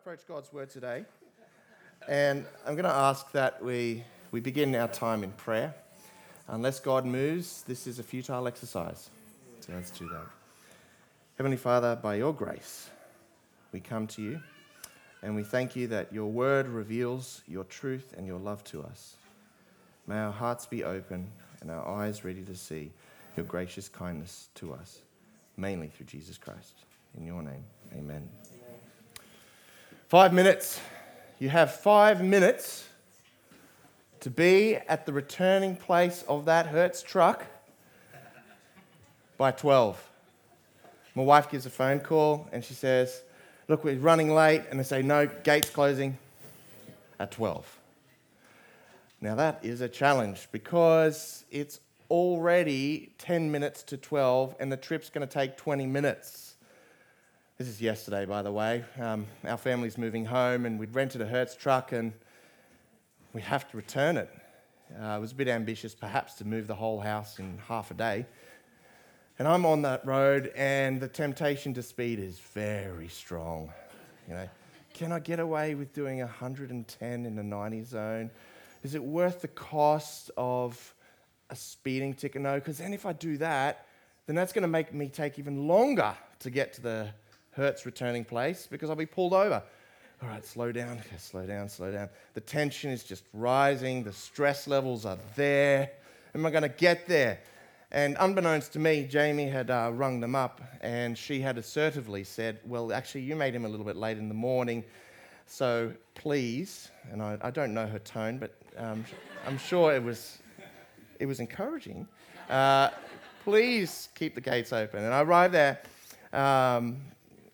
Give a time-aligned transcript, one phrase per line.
[0.00, 1.04] approach God's word today.
[2.08, 5.74] And I'm going to ask that we, we begin our time in prayer.
[6.46, 9.10] Unless God moves, this is a futile exercise.
[9.58, 10.26] So let's do that.
[11.36, 12.88] Heavenly Father, by your grace,
[13.72, 14.40] we come to you
[15.22, 19.16] and we thank you that your word reveals your truth and your love to us.
[20.06, 21.28] May our hearts be open
[21.60, 22.92] and our eyes ready to see
[23.36, 25.00] your gracious kindness to us,
[25.56, 26.84] mainly through Jesus Christ.
[27.16, 27.64] In your name,
[27.96, 28.28] amen.
[30.08, 30.80] Five minutes.
[31.38, 32.88] You have five minutes
[34.20, 37.44] to be at the returning place of that Hertz truck
[39.36, 40.02] by 12.
[41.14, 43.20] My wife gives a phone call and she says,
[43.68, 44.62] Look, we're running late.
[44.70, 46.16] And they say, No, gate's closing
[47.20, 47.78] at 12.
[49.20, 55.10] Now, that is a challenge because it's already 10 minutes to 12 and the trip's
[55.10, 56.47] going to take 20 minutes.
[57.58, 58.84] This is yesterday, by the way.
[59.00, 62.12] Um, our family's moving home, and we'd rented a Hertz truck, and
[63.32, 64.32] we have to return it.
[64.96, 67.94] Uh, it was a bit ambitious, perhaps, to move the whole house in half a
[67.94, 68.26] day.
[69.40, 73.72] And I'm on that road, and the temptation to speed is very strong.
[74.28, 74.48] You know,
[74.94, 78.30] can I get away with doing 110 in the 90 zone?
[78.84, 80.94] Is it worth the cost of
[81.50, 82.40] a speeding ticket?
[82.40, 83.84] No, because then if I do that,
[84.26, 87.08] then that's going to make me take even longer to get to the
[87.58, 89.62] Hertz returning place because I'll be pulled over.
[90.22, 92.08] All right, slow down, okay, slow down, slow down.
[92.34, 95.90] The tension is just rising, the stress levels are there.
[96.34, 97.40] Am I going to get there?
[97.90, 102.60] And unbeknownst to me, Jamie had uh, rung them up and she had assertively said,
[102.64, 104.84] Well, actually, you made him a little bit late in the morning,
[105.46, 109.04] so please, and I, I don't know her tone, but um,
[109.46, 110.38] I'm sure it was,
[111.18, 112.06] it was encouraging.
[112.48, 112.90] Uh,
[113.42, 115.02] please keep the gates open.
[115.02, 115.80] And I arrived there.
[116.32, 116.98] Um,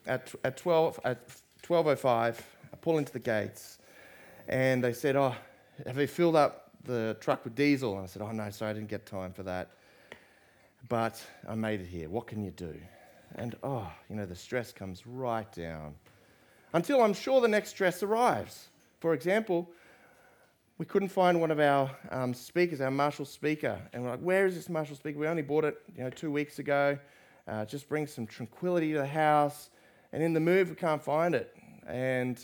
[0.06, 1.28] at, at 12 at
[1.62, 3.78] 12:05, I pull into the gates,
[4.48, 5.34] and they said, "Oh,
[5.86, 8.74] have they filled up the truck with diesel?" And I said, "Oh no, sorry, I
[8.74, 9.70] didn't get time for that."
[10.88, 12.10] But I made it here.
[12.10, 12.74] What can you do?
[13.36, 15.94] And oh, you know, the stress comes right down
[16.74, 18.68] until I'm sure the next stress arrives.
[19.00, 19.70] For example,
[20.76, 24.46] we couldn't find one of our um, speakers, our Marshall speaker, and we're like, "Where
[24.46, 25.18] is this Marshall speaker?
[25.18, 26.98] We only bought it, you know, two weeks ago.
[27.48, 29.70] Uh, just brings some tranquility to the house."
[30.14, 31.52] And in the move, we can't find it.
[31.88, 32.38] And,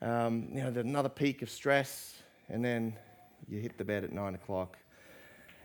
[0.00, 2.14] um, you know, there's another peak of stress,
[2.48, 2.94] and then
[3.48, 4.78] you hit the bed at nine o'clock.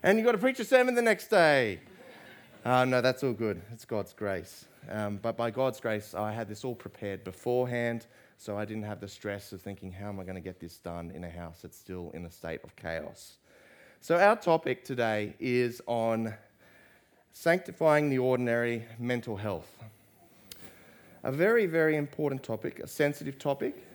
[0.01, 1.81] And you've got to preach a sermon the next day.
[2.65, 3.61] Uh, no, that's all good.
[3.71, 4.65] It's God's grace.
[4.89, 8.07] Um, but by God's grace, I had this all prepared beforehand,
[8.39, 10.79] so I didn't have the stress of thinking, how am I going to get this
[10.79, 13.37] done in a house that's still in a state of chaos?
[14.01, 16.33] So, our topic today is on
[17.33, 19.77] sanctifying the ordinary mental health
[21.23, 23.85] a very, very important topic, a sensitive topic,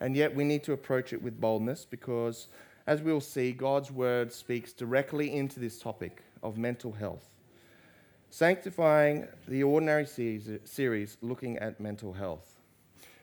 [0.00, 2.48] and yet we need to approach it with boldness because,
[2.86, 7.28] as we'll see, God's word speaks directly into this topic of mental health.
[8.30, 12.58] Sanctifying the ordinary series looking at mental health.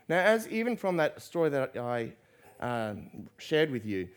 [0.07, 2.13] Now, as even from that story that I
[2.59, 4.07] um, shared with you,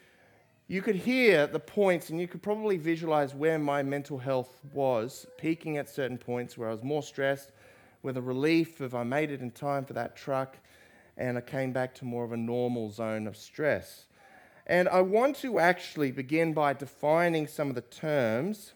[0.69, 5.27] you could hear the points and you could probably visualize where my mental health was,
[5.37, 7.53] peaking at certain points where I was more stressed,
[8.03, 10.57] with a relief of I made it in time for that truck
[11.17, 14.07] and I came back to more of a normal zone of stress.
[14.67, 18.73] And I want to actually begin by defining some of the terms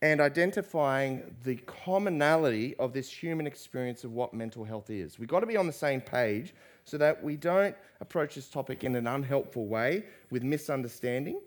[0.00, 5.18] and identifying the commonality of this human experience of what mental health is.
[5.18, 8.84] We've got to be on the same page so that we don't approach this topic
[8.84, 11.40] in an unhelpful way with misunderstanding.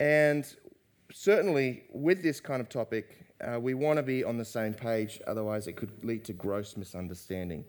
[0.00, 0.44] And
[1.12, 5.20] certainly, with this kind of topic, uh, we want to be on the same page,
[5.26, 7.64] otherwise, it could lead to gross misunderstanding.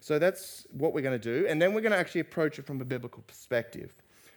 [0.00, 1.46] So that's what we're going to do.
[1.46, 3.94] And then we're going to actually approach it from a biblical perspective.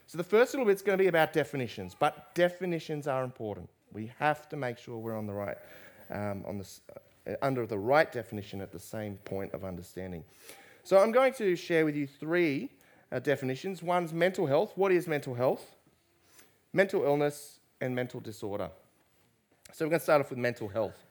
[0.07, 3.69] So the first little bit's going to be about definitions, but definitions are important.
[3.91, 5.57] We have to make sure we're on the right,
[6.11, 6.67] um, on the,
[7.27, 10.23] uh, under the right definition at the same point of understanding.
[10.83, 12.69] So I'm going to share with you three
[13.11, 13.81] uh, definitions.
[13.81, 14.73] One's mental health.
[14.75, 15.75] What is mental health?
[16.73, 18.69] Mental illness and mental disorder.
[19.75, 21.03] So we're going to start off with mental health.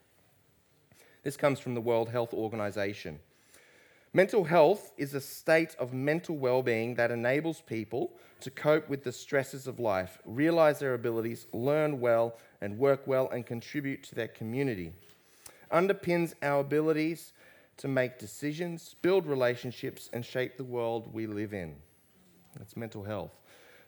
[1.23, 3.21] This comes from the World Health Organization.
[4.15, 9.05] Mental health is a state of mental well being that enables people to cope with
[9.05, 14.15] the stresses of life, realize their abilities, learn well, and work well, and contribute to
[14.15, 14.95] their community.
[15.71, 17.35] Underpins our abilities
[17.77, 21.77] to make decisions, build relationships, and shape the world we live in.
[22.57, 23.37] That's mental health.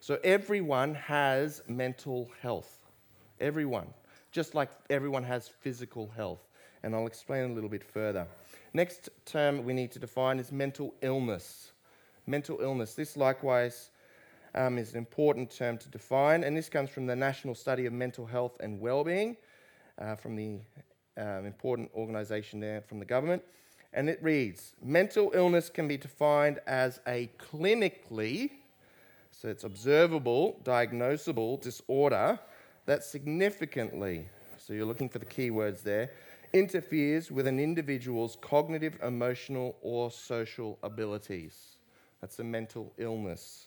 [0.00, 2.84] So everyone has mental health.
[3.40, 3.87] Everyone
[4.32, 6.40] just like everyone has physical health.
[6.82, 8.26] And I'll explain a little bit further.
[8.75, 11.73] Next term we need to define is mental illness.
[12.26, 12.94] Mental illness.
[12.94, 13.90] This likewise
[14.55, 17.93] um, is an important term to define, and this comes from the National Study of
[17.93, 19.37] Mental Health and Wellbeing,
[19.99, 20.58] uh, from the
[21.19, 23.43] um, important organisation there from the government.
[23.93, 28.50] And it reads Mental illness can be defined as a clinically,
[29.31, 32.38] so it's observable, diagnosable disorder
[32.87, 34.29] that significantly,
[34.59, 36.11] so you're looking for the key words there,
[36.53, 41.77] interferes with an individual's cognitive, emotional, or social abilities.
[42.21, 43.67] That's a mental illness.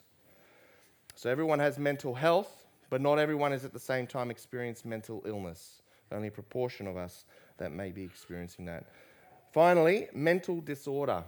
[1.15, 5.21] So everyone has mental health, but not everyone is at the same time experiencing mental
[5.25, 5.81] illness.
[6.11, 7.25] Only a proportion of us
[7.57, 8.85] that may be experiencing that.
[9.51, 11.23] Finally, mental disorder.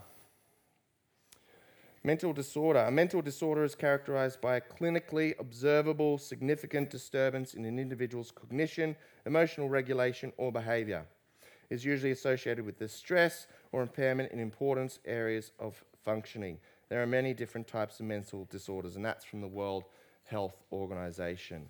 [2.03, 2.80] Mental disorder.
[2.80, 8.95] A mental disorder is characterized by a clinically observable significant disturbance in an individual's cognition,
[9.27, 11.06] emotional regulation, or behavior.
[11.69, 16.57] It is usually associated with distress or impairment in important areas of functioning.
[16.89, 19.83] There are many different types of mental disorders, and that's from the World
[20.24, 21.69] Health Organization.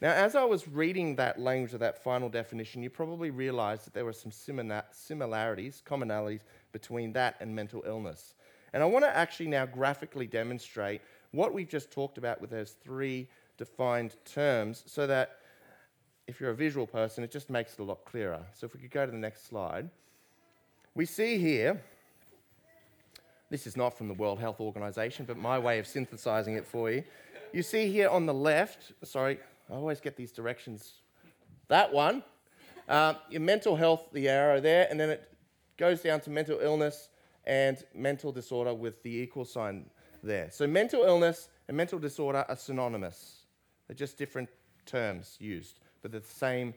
[0.00, 3.92] Now, as I was reading that language of that final definition, you probably realized that
[3.92, 6.40] there were some similarities, commonalities
[6.72, 8.34] between that and mental illness.
[8.72, 11.00] And I want to actually now graphically demonstrate
[11.32, 15.38] what we've just talked about with those three defined terms so that
[16.26, 18.40] if you're a visual person, it just makes it a lot clearer.
[18.52, 19.88] So if we could go to the next slide.
[20.94, 21.80] We see here,
[23.50, 26.90] this is not from the World Health Organization, but my way of synthesizing it for
[26.90, 27.02] you.
[27.52, 29.38] You see here on the left, sorry,
[29.70, 30.92] I always get these directions.
[31.68, 32.22] That one,
[32.88, 35.30] uh, your mental health, the arrow there, and then it
[35.78, 37.08] goes down to mental illness
[37.48, 39.86] and mental disorder with the equal sign
[40.22, 40.50] there.
[40.52, 43.46] So mental illness and mental disorder are synonymous.
[43.86, 44.50] They're just different
[44.86, 46.74] terms used, but they're the same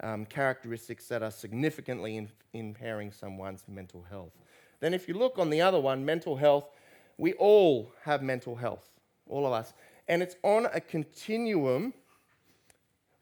[0.00, 4.32] um, characteristics that are significantly in, impairing someone's mental health.
[4.80, 6.70] Then, if you look on the other one, mental health,
[7.18, 8.88] we all have mental health,
[9.28, 9.74] all of us.
[10.08, 11.94] And it's on a continuum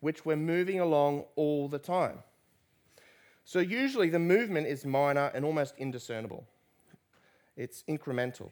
[0.00, 2.18] which we're moving along all the time.
[3.44, 6.46] So usually the movement is minor and almost indiscernible,
[7.56, 8.50] it's incremental.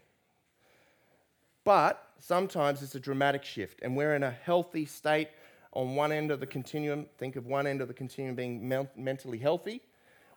[1.65, 5.29] But sometimes it's a dramatic shift, and we're in a healthy state
[5.73, 7.07] on one end of the continuum.
[7.19, 9.83] Think of one end of the continuum being me- mentally healthy.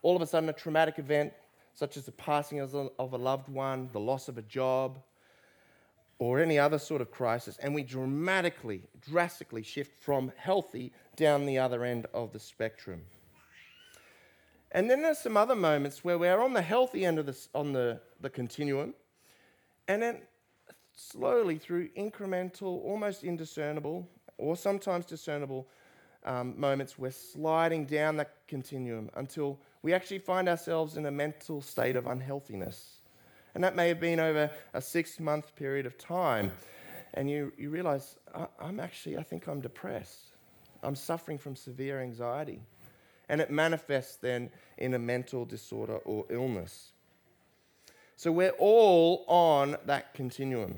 [0.02, 1.34] All of a sudden, a traumatic event,
[1.74, 5.00] such as the passing of a loved one, the loss of a job,
[6.20, 11.58] or any other sort of crisis, and we dramatically, drastically shift from healthy down the
[11.58, 13.02] other end of the spectrum.
[14.72, 17.74] And then there's some other moments where we're on the healthy end of the, on
[17.74, 18.94] the, the continuum,
[19.88, 20.22] and then
[20.96, 24.08] slowly through incremental, almost indiscernible,
[24.38, 25.68] or sometimes discernible
[26.24, 31.62] um, moments, we're sliding down that continuum until we actually find ourselves in a mental
[31.62, 32.98] state of unhealthiness.
[33.56, 36.52] And that may have been over a six month period of time.
[37.14, 38.16] And you, you realize,
[38.60, 40.28] I'm actually, I think I'm depressed.
[40.84, 42.62] I'm suffering from severe anxiety.
[43.32, 46.92] And it manifests then in a mental disorder or illness.
[48.18, 50.78] So we're all on that continuum.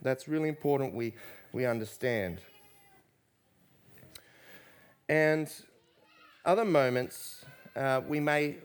[0.00, 1.12] That's really important we,
[1.52, 2.40] we understand.
[5.10, 5.52] And
[6.46, 7.44] other moments,
[7.76, 8.56] uh, we, may,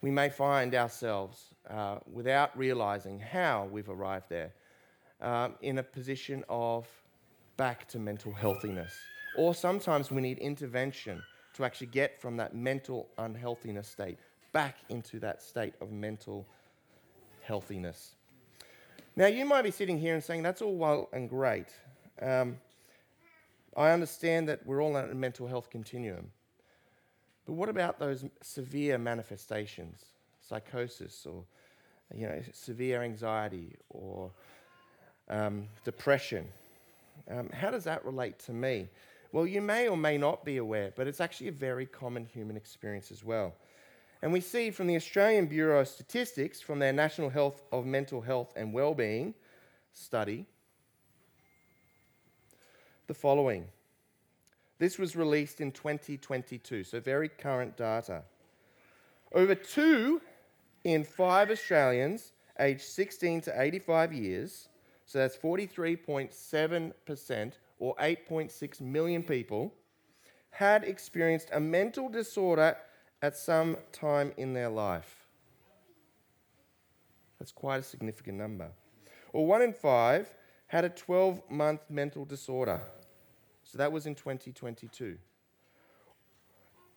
[0.00, 4.52] we may find ourselves uh, without realizing how we've arrived there,
[5.20, 6.86] um, in a position of
[7.56, 8.94] back to mental healthiness.
[9.36, 11.20] Or sometimes we need intervention
[11.54, 14.18] to actually get from that mental unhealthiness state
[14.52, 16.46] back into that state of mental
[17.42, 18.14] healthiness.
[19.16, 21.68] Now, you might be sitting here and saying, that's all well and great.
[22.20, 22.56] Um,
[23.76, 26.30] I understand that we're all on a mental health continuum.
[27.46, 30.04] But what about those severe manifestations,
[30.40, 31.44] psychosis or
[32.14, 34.30] you know, severe anxiety or
[35.28, 36.46] um, depression.
[37.30, 38.88] Um, how does that relate to me?
[39.34, 42.56] Well, you may or may not be aware, but it's actually a very common human
[42.56, 43.52] experience as well.
[44.22, 48.20] And we see from the Australian Bureau of Statistics, from their National Health of Mental
[48.20, 49.34] Health and Wellbeing
[49.92, 50.46] study,
[53.08, 53.66] the following.
[54.78, 58.22] This was released in 2022, so very current data.
[59.32, 60.20] Over two
[60.84, 64.68] in five Australians aged 16 to 85 years,
[65.06, 69.72] so that's 43.7% or 8.6 million people,
[70.50, 72.76] had experienced a mental disorder
[73.22, 75.26] at some time in their life.
[77.38, 78.70] That's quite a significant number.
[79.32, 80.32] Or one in five
[80.68, 82.80] had a 12 month mental disorder.
[83.64, 85.18] So that was in 2022.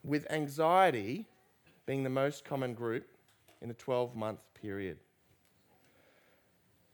[0.04, 1.26] With anxiety
[1.86, 3.08] being the most common group
[3.62, 4.98] in a 12 month period.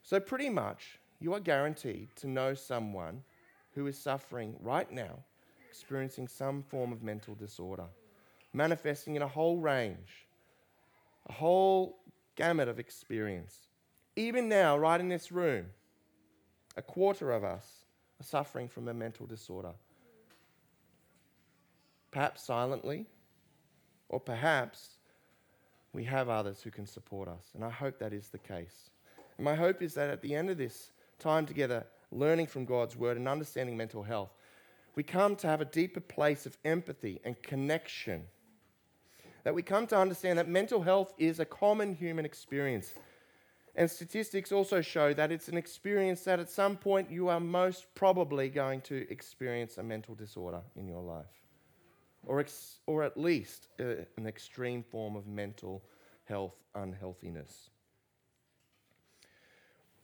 [0.04, 3.24] So, pretty much, you are guaranteed to know someone
[3.76, 5.20] who is suffering right now,
[5.70, 7.86] experiencing some form of mental disorder,
[8.54, 10.28] manifesting in a whole range,
[11.28, 11.98] a whole
[12.36, 13.68] gamut of experience.
[14.16, 15.66] Even now, right in this room,
[16.78, 17.86] a quarter of us
[18.20, 19.74] are suffering from a mental disorder.
[22.12, 23.08] Perhaps silently,
[24.10, 24.98] or perhaps
[25.94, 27.52] we have others who can support us.
[27.56, 28.90] And I hope that is the case.
[29.38, 32.96] And my hope is that at the end of this time together, learning from God's
[32.96, 34.32] word and understanding mental health,
[34.96, 38.26] we come to have a deeper place of empathy and connection.
[39.44, 42.94] That we come to understand that mental health is a common human experience.
[43.76, 47.88] And statistics also show that it's an experience that at some point you are most
[47.96, 51.42] probably going to experience a mental disorder in your life,
[52.26, 55.84] or, ex- or at least uh, an extreme form of mental
[56.26, 57.70] health unhealthiness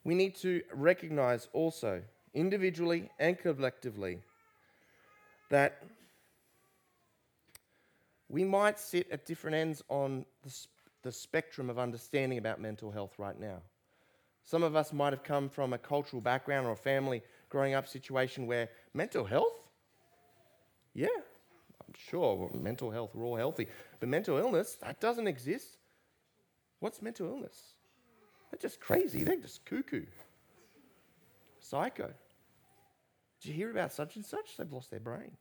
[0.09, 2.01] we need to recognize also,
[2.33, 4.17] individually and collectively,
[5.51, 5.83] that
[8.27, 10.65] we might sit at different ends on the,
[11.03, 13.61] the, spectrum of understanding about mental health right now.
[14.43, 17.87] Some of us might have come from a cultural background or a family growing up
[17.87, 19.53] situation where mental health,
[20.95, 21.19] yeah,
[21.85, 23.67] I'm sure mental health, we're all healthy,
[23.99, 25.77] but mental illness, that doesn't exist.
[26.79, 27.75] What's mental illness?
[28.51, 29.23] They're just crazy.
[29.23, 30.05] They're just cuckoo.
[31.59, 32.11] Psycho.
[33.41, 34.57] Did you hear about such and such?
[34.57, 35.31] They've lost their brain.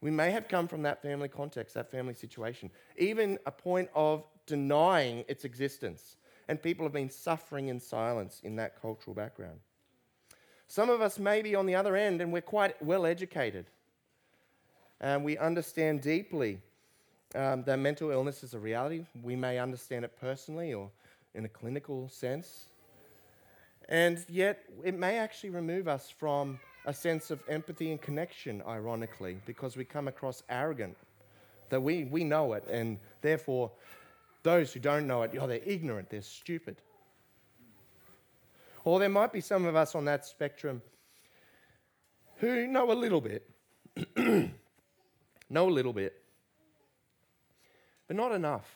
[0.00, 4.24] We may have come from that family context, that family situation, even a point of
[4.46, 6.16] denying its existence.
[6.48, 9.60] And people have been suffering in silence in that cultural background.
[10.66, 13.66] Some of us may be on the other end and we're quite well educated.
[15.00, 16.60] And we understand deeply
[17.34, 19.06] um, that mental illness is a reality.
[19.22, 20.90] We may understand it personally or
[21.34, 22.66] in a clinical sense.
[23.88, 29.38] And yet, it may actually remove us from a sense of empathy and connection, ironically,
[29.46, 30.96] because we come across arrogant,
[31.68, 33.70] that we, we know it, and therefore,
[34.42, 36.76] those who don't know it, oh, they're ignorant, they're stupid.
[38.84, 40.82] Or there might be some of us on that spectrum
[42.36, 43.48] who know a little bit,
[44.16, 46.21] know a little bit,
[48.12, 48.68] but not enough.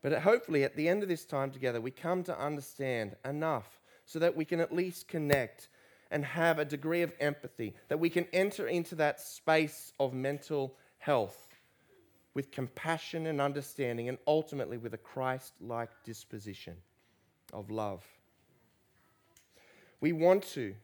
[0.00, 4.18] But hopefully, at the end of this time together, we come to understand enough so
[4.20, 5.68] that we can at least connect
[6.10, 10.76] and have a degree of empathy, that we can enter into that space of mental
[10.96, 11.46] health
[12.32, 16.74] with compassion and understanding, and ultimately with a Christ like disposition
[17.52, 18.02] of love.
[20.00, 20.74] We want to.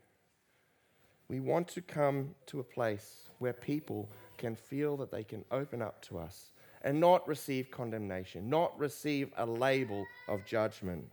[1.28, 5.80] We want to come to a place where people can feel that they can open
[5.80, 6.50] up to us
[6.84, 11.10] and not receive condemnation, not receive a label of judgment.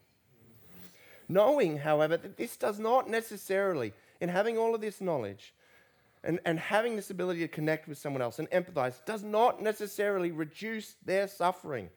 [1.29, 5.53] Knowing, however, that this does not necessarily, in having all of this knowledge
[6.25, 10.29] and, and having this ability to connect with someone else and empathize, does not necessarily
[10.31, 11.89] reduce their suffering.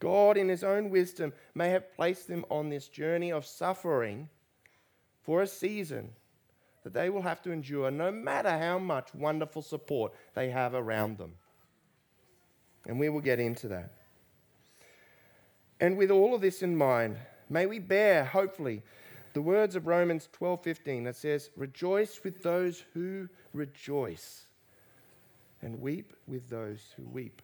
[0.00, 4.30] God, in His own wisdom, may have placed them on this journey of suffering
[5.20, 6.10] for a season
[6.84, 11.18] that they will have to endure no matter how much wonderful support they have around
[11.18, 11.34] them.
[12.86, 13.92] And we will get into that.
[15.80, 17.16] And with all of this in mind,
[17.48, 18.82] may we bear, hopefully,
[19.32, 24.46] the words of Romans 12:15 that says, "Rejoice with those who rejoice,
[25.60, 27.42] and weep with those who weep."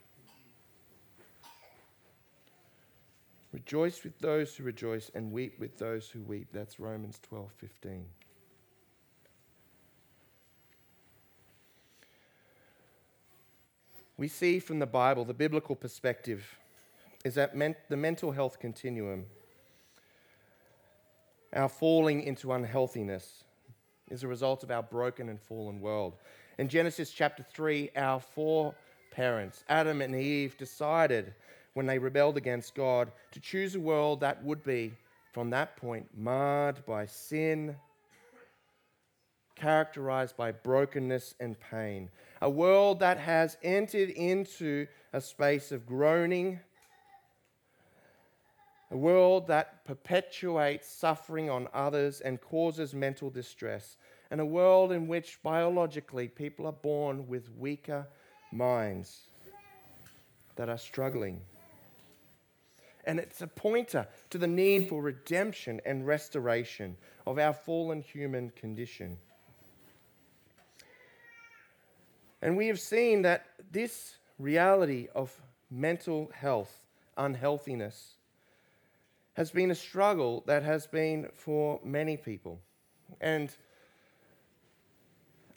[3.52, 6.52] Rejoice with those who rejoice and weep with those who weep.
[6.52, 8.06] That's Romans 12:15.
[14.20, 16.58] We see from the Bible, the biblical perspective,
[17.24, 17.54] is that
[17.88, 19.24] the mental health continuum,
[21.54, 23.44] our falling into unhealthiness,
[24.10, 26.18] is a result of our broken and fallen world.
[26.58, 28.74] In Genesis chapter 3, our four
[29.10, 31.32] parents, Adam and Eve, decided
[31.72, 34.92] when they rebelled against God to choose a world that would be,
[35.32, 37.74] from that point, marred by sin
[39.56, 42.10] characterized by brokenness and pain.
[42.40, 46.61] A world that has entered into a space of groaning.
[48.90, 53.99] A world that perpetuates suffering on others and causes mental distress.
[54.30, 58.06] And a world in which biologically people are born with weaker
[58.52, 59.20] minds
[60.56, 61.40] that are struggling.
[63.04, 68.50] And it's a pointer to the need for redemption and restoration of our fallen human
[68.50, 69.18] condition.
[72.42, 75.35] And we have seen that this reality of
[75.70, 78.14] mental health, unhealthiness
[79.35, 82.61] has been a struggle that has been for many people.
[83.20, 83.54] And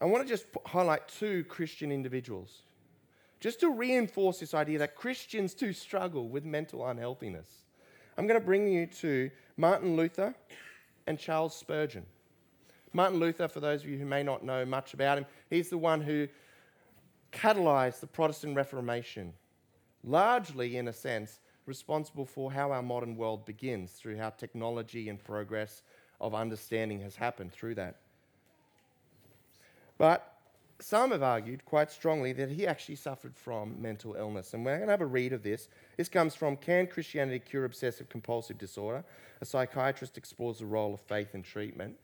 [0.02, 2.64] I want to just highlight two Christian individuals
[3.40, 7.48] just to reinforce this idea that Christians too struggle with mental unhealthiness.
[8.18, 10.34] I'm going to bring you to Martin Luther
[11.08, 12.06] and Charles Spurgeon.
[12.94, 15.78] Martin Luther, for those of you who may not know much about him, he's the
[15.78, 16.28] one who
[17.34, 19.34] catalyzed the Protestant Reformation,
[20.04, 25.24] largely, in a sense, responsible for how our modern world begins through how technology and
[25.24, 25.82] progress
[26.22, 27.98] of understanding has happened through that.
[29.98, 30.34] But
[30.80, 34.54] some have argued quite strongly that he actually suffered from mental illness.
[34.54, 35.70] And we're going to have a read of this.
[35.98, 39.04] This comes from Can Christianity Cure Obsessive Compulsive Disorder?
[39.40, 41.96] A psychiatrist explores the role of faith in treatment.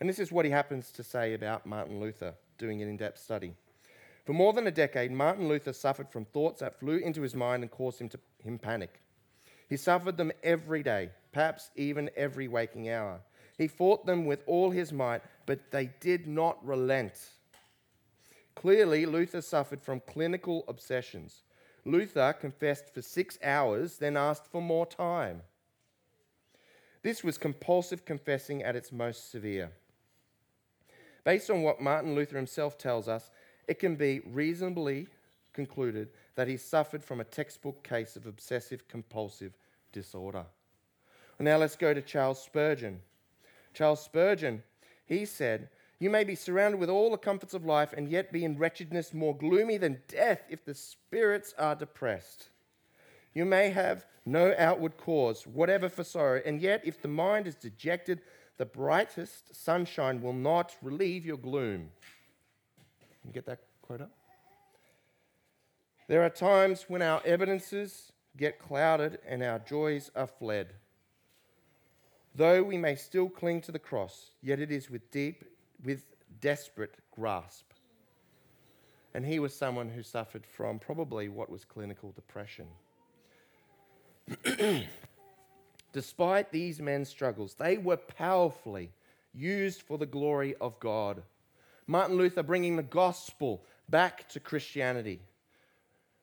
[0.00, 3.20] And this is what he happens to say about Martin Luther, doing an in depth
[3.20, 3.54] study.
[4.24, 7.62] For more than a decade, Martin Luther suffered from thoughts that flew into his mind
[7.62, 9.00] and caused him, to, him panic.
[9.68, 13.20] He suffered them every day, perhaps even every waking hour.
[13.58, 17.30] He fought them with all his might, but they did not relent.
[18.54, 21.42] Clearly, Luther suffered from clinical obsessions.
[21.84, 25.42] Luther confessed for six hours, then asked for more time.
[27.02, 29.72] This was compulsive confessing at its most severe.
[31.24, 33.30] Based on what Martin Luther himself tells us,
[33.68, 35.08] it can be reasonably
[35.52, 39.52] concluded that he suffered from a textbook case of obsessive compulsive
[39.92, 40.44] disorder.
[41.38, 43.00] Now let's go to Charles Spurgeon.
[43.72, 44.62] Charles Spurgeon,
[45.04, 45.68] he said,
[45.98, 49.12] You may be surrounded with all the comforts of life and yet be in wretchedness
[49.12, 52.50] more gloomy than death if the spirits are depressed.
[53.34, 57.56] You may have no outward cause, whatever for sorrow, and yet if the mind is
[57.56, 58.20] dejected,
[58.56, 61.90] the brightest sunshine will not relieve your gloom.
[63.24, 64.10] Can you get that quote up?
[66.08, 70.74] There are times when our evidences get clouded and our joys are fled.
[72.34, 75.42] Though we may still cling to the cross, yet it is with deep,
[75.82, 76.04] with
[76.42, 77.64] desperate grasp.
[79.14, 82.66] And he was someone who suffered from probably what was clinical depression.
[85.94, 88.92] Despite these men's struggles, they were powerfully
[89.32, 91.22] used for the glory of God.
[91.86, 95.20] Martin Luther bringing the gospel back to Christianity,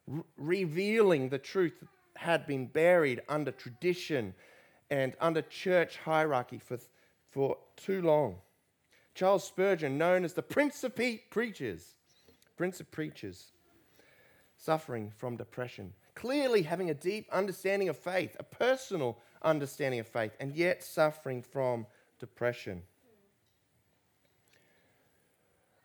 [0.07, 4.33] re- revealing the truth that had been buried under tradition
[4.89, 6.77] and under church hierarchy for,
[7.29, 8.37] for too long.
[9.13, 11.95] Charles Spurgeon, known as the Prince of Preachers,
[12.57, 13.51] Prince of Preachers,
[14.57, 20.35] suffering from depression, clearly having a deep understanding of faith, a personal understanding of faith,
[20.39, 21.85] and yet suffering from
[22.19, 22.83] depression.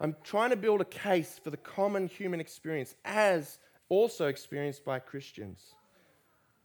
[0.00, 4.98] I'm trying to build a case for the common human experience as also experienced by
[4.98, 5.74] Christians.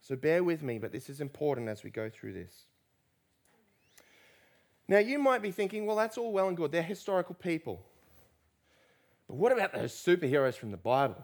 [0.01, 2.65] So bear with me, but this is important as we go through this.
[4.87, 6.71] Now, you might be thinking, well, that's all well and good.
[6.71, 7.81] They're historical people.
[9.27, 11.23] But what about those superheroes from the Bible?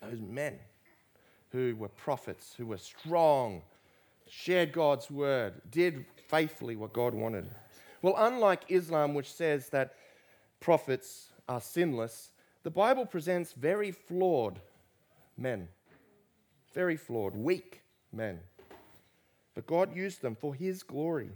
[0.00, 0.58] Those men
[1.50, 3.62] who were prophets, who were strong,
[4.28, 7.50] shared God's word, did faithfully what God wanted.
[8.02, 9.94] Well, unlike Islam, which says that
[10.60, 12.30] prophets are sinless,
[12.62, 14.60] the Bible presents very flawed
[15.36, 15.68] men.
[16.74, 17.82] Very flawed, weak
[18.12, 18.40] men.
[19.54, 21.30] But God used them for His glory.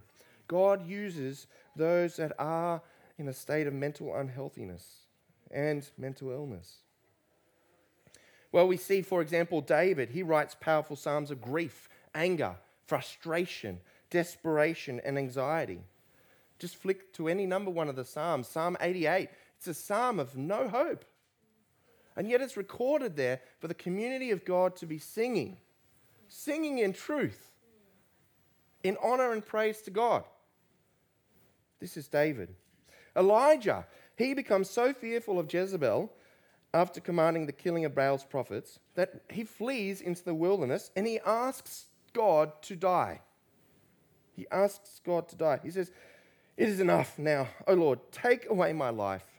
[0.49, 2.83] God uses those that are
[3.19, 5.07] in a state of mental unhealthiness
[5.51, 6.77] and mental illness.
[8.53, 10.11] Well, we see, for example, David.
[10.11, 15.81] He writes powerful psalms of grief, anger, frustration, desperation, and anxiety.
[16.59, 18.47] Just flick to any number one of the Psalms.
[18.47, 19.31] Psalm 88
[19.63, 21.05] it's a psalm of no hope.
[22.17, 25.57] And yet it's recorded there for the community of God to be singing,
[26.27, 27.53] singing in truth,
[28.83, 30.25] in honor and praise to God.
[31.79, 32.49] This is David.
[33.17, 36.13] Elijah, he becomes so fearful of Jezebel
[36.75, 41.21] after commanding the killing of Baal's prophets that he flees into the wilderness and he
[41.21, 43.21] asks God to die.
[44.35, 45.61] He asks God to die.
[45.63, 45.93] He says,
[46.57, 49.32] It is enough now, O Lord, take away my life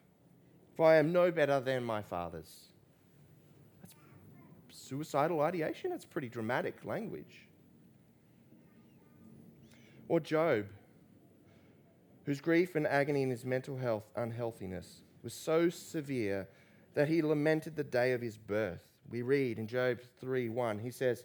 [0.76, 2.66] for I am no better than my fathers.
[3.82, 3.96] That's
[4.70, 5.92] suicidal ideation.
[5.92, 7.48] That's pretty dramatic language.
[10.08, 10.66] Or Job,
[12.26, 16.48] whose grief and agony in his mental health unhealthiness was so severe
[16.94, 18.84] that he lamented the day of his birth.
[19.10, 21.24] We read in Job 3 1, he says,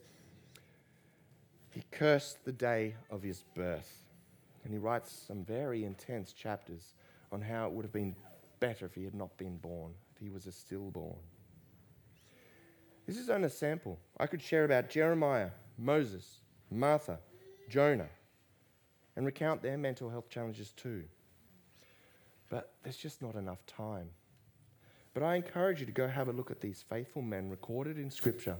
[1.70, 4.02] He cursed the day of his birth.
[4.64, 6.94] And he writes some very intense chapters
[7.32, 8.14] on how it would have been
[8.60, 11.16] better if he had not been born, if he was a stillborn.
[13.06, 13.98] This is only a sample.
[14.18, 16.40] I could share about Jeremiah, Moses,
[16.70, 17.18] Martha,
[17.70, 18.08] Jonah,
[19.16, 21.04] and recount their mental health challenges too.
[22.50, 24.10] But there's just not enough time.
[25.14, 28.10] But I encourage you to go have a look at these faithful men recorded in
[28.10, 28.56] Scripture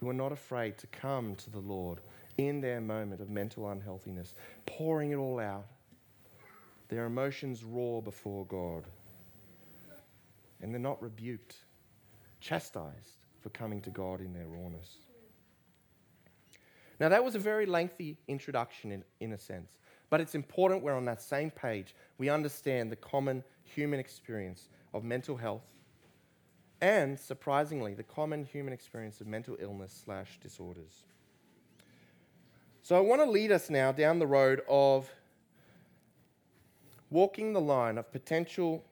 [0.00, 2.00] who are not afraid to come to the Lord
[2.38, 4.34] in their moment of mental unhealthiness,
[4.66, 5.66] pouring it all out.
[6.88, 8.84] Their emotions roar before God.
[10.60, 11.56] And they're not rebuked,
[12.40, 14.98] chastised for coming to God in their rawness.
[17.00, 20.96] Now, that was a very lengthy introduction in, in a sense, but it's important we're
[20.96, 21.96] on that same page.
[22.18, 25.64] We understand the common human experience of mental health
[26.80, 31.04] and, surprisingly, the common human experience of mental illness slash disorders.
[32.82, 35.08] So I want to lead us now down the road of
[37.12, 38.82] walking the line of potential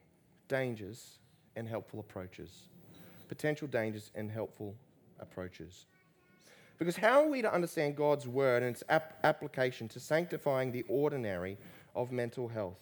[0.47, 1.17] dangers
[1.55, 2.67] and helpful approaches.
[3.27, 4.75] Potential dangers and helpful
[5.19, 5.85] approaches.
[6.77, 10.83] Because how are we to understand God's word and its ap- application to sanctifying the
[10.87, 11.57] ordinary
[11.95, 12.79] of mental health?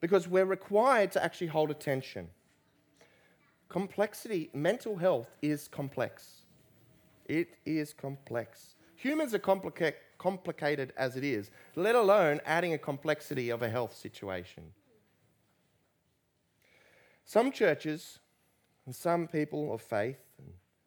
[0.00, 2.28] Because we're required to actually hold attention.
[3.68, 6.42] Complexity, mental health is complex.
[7.26, 8.74] It is complex.
[8.96, 9.94] Humans are complica-
[10.26, 14.64] complicated as it is, let alone adding a complexity of a health situation.
[17.24, 18.18] Some churches
[18.86, 20.18] and some people of faith,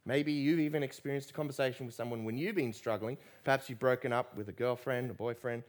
[0.05, 3.17] maybe you've even experienced a conversation with someone when you've been struggling.
[3.45, 5.63] Perhaps you've broken up with a girlfriend, a boyfriend,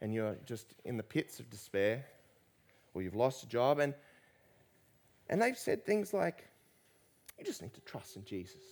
[0.00, 2.04] and you're just in the pits of despair,
[2.94, 3.94] or you've lost a job, and,
[5.28, 6.46] and they've said things like,
[7.36, 8.62] You just need to trust in Jesus.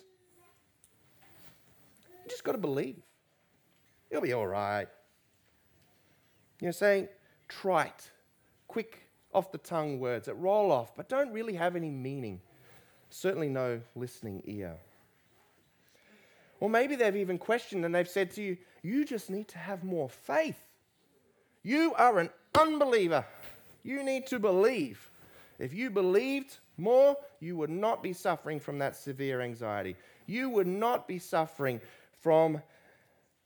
[2.22, 3.02] You just got to believe.
[4.10, 4.88] You'll be all right.
[6.60, 7.08] You're saying
[7.48, 8.10] trite,
[8.68, 12.40] quick, off the tongue words that roll off but don't really have any meaning.
[13.10, 14.76] Certainly no listening ear.
[16.60, 19.82] Or maybe they've even questioned and they've said to you, You just need to have
[19.82, 20.60] more faith.
[21.62, 23.24] You are an unbeliever.
[23.82, 25.10] You need to believe.
[25.58, 29.96] If you believed more, you would not be suffering from that severe anxiety.
[30.26, 31.80] You would not be suffering
[32.20, 32.62] from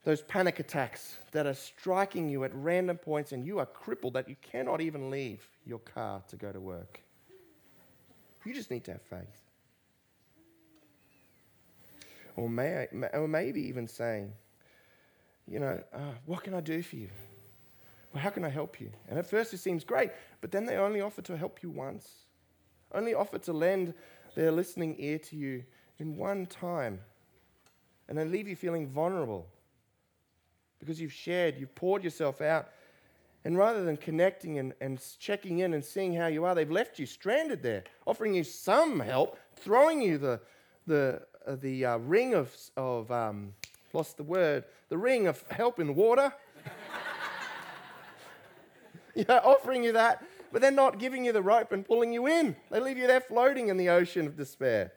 [0.04, 4.28] those panic attacks that are striking you at random points and you are crippled that
[4.28, 7.00] you cannot even leave your car to go to work.
[8.44, 9.40] You just need to have faith.
[12.36, 14.32] Or, may I, or maybe even saying,
[15.48, 17.08] you know, uh, what can I do for you?
[18.12, 18.90] Well, how can I help you?
[19.08, 22.08] And at first it seems great, but then they only offer to help you once,
[22.92, 23.94] only offer to lend
[24.34, 25.64] their listening ear to you
[25.98, 27.00] in one time,
[28.08, 29.46] and they leave you feeling vulnerable
[30.78, 32.68] because you've shared, you've poured yourself out.
[33.44, 36.98] And rather than connecting and, and checking in and seeing how you are, they've left
[36.98, 40.40] you stranded there, offering you some help, throwing you the,
[40.86, 43.52] the, uh, the uh, ring of, of um,
[43.92, 46.32] lost the word, the ring of help in water.
[49.14, 52.26] you know, offering you that, but they're not giving you the rope and pulling you
[52.26, 52.56] in.
[52.70, 54.92] They leave you there floating in the ocean of despair.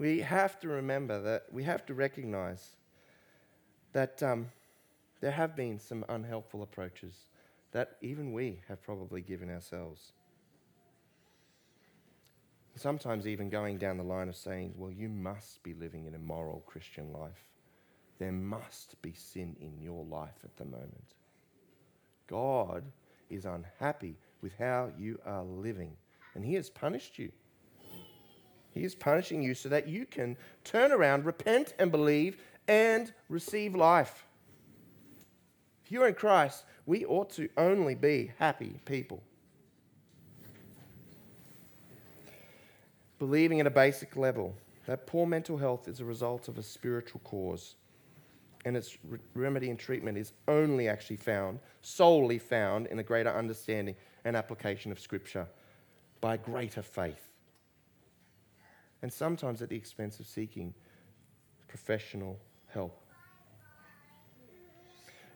[0.00, 2.70] We have to remember that we have to recognize
[3.92, 4.46] that um,
[5.20, 7.26] there have been some unhelpful approaches
[7.72, 10.12] that even we have probably given ourselves.
[12.76, 16.64] Sometimes even going down the line of saying, well, you must be living an immoral
[16.66, 17.44] Christian life.
[18.18, 21.14] There must be sin in your life at the moment.
[22.26, 22.84] God
[23.28, 25.94] is unhappy with how you are living,
[26.34, 27.30] and He has punished you.
[28.72, 33.74] He is punishing you so that you can turn around, repent, and believe and receive
[33.74, 34.24] life.
[35.84, 39.22] If you're in Christ, we ought to only be happy people.
[43.18, 44.54] Believing at a basic level
[44.86, 47.74] that poor mental health is a result of a spiritual cause
[48.64, 53.30] and its re- remedy and treatment is only actually found, solely found, in a greater
[53.30, 55.46] understanding and application of Scripture
[56.20, 57.29] by greater faith
[59.02, 60.74] and sometimes at the expense of seeking
[61.68, 63.00] professional help.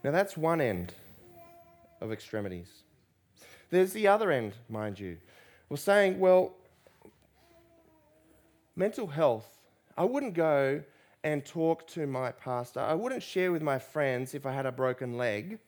[0.03, 0.95] Now, that's one end
[2.01, 2.83] of extremities.
[3.71, 5.17] There's the other end, mind you.
[5.69, 6.55] We're saying, well,
[8.77, 9.59] mental health,
[9.97, 10.83] I wouldn't go
[11.23, 12.81] and talk to my pastor.
[12.81, 15.59] I wouldn't share with my friends if I had a broken leg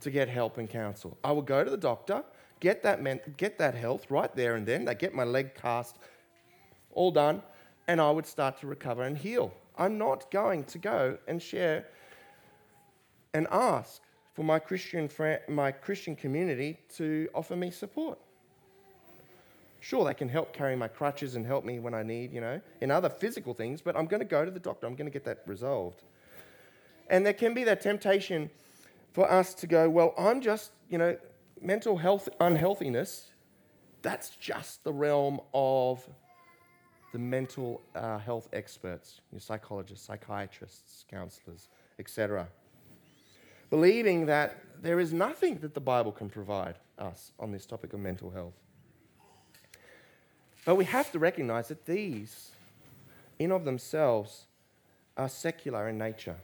[0.00, 1.16] to get help and counsel.
[1.22, 2.24] I would go to the doctor,
[2.58, 4.84] get that, men- get that health right there and then.
[4.84, 5.98] They get my leg cast
[6.94, 7.42] all done,
[7.88, 9.52] and I would start to recover and heal.
[9.76, 11.86] I'm not going to go and share
[13.32, 14.00] and ask
[14.34, 15.08] for my Christian,
[15.48, 18.18] my Christian community to offer me support.
[19.80, 22.60] Sure, they can help carry my crutches and help me when I need, you know,
[22.80, 24.86] in other physical things, but I'm going to go to the doctor.
[24.86, 26.02] I'm going to get that resolved.
[27.10, 28.50] And there can be that temptation
[29.12, 31.16] for us to go, well, I'm just, you know,
[31.60, 33.30] mental health unhealthiness,
[34.02, 36.06] that's just the realm of
[37.14, 41.68] the mental uh, health experts, your psychologists, psychiatrists, counselors,
[42.00, 42.48] etc.
[43.70, 48.00] Believing that there is nothing that the Bible can provide us on this topic of
[48.00, 48.54] mental health.
[50.64, 52.50] But we have to recognize that these,
[53.38, 54.46] in of themselves,
[55.16, 56.38] are secular in nature.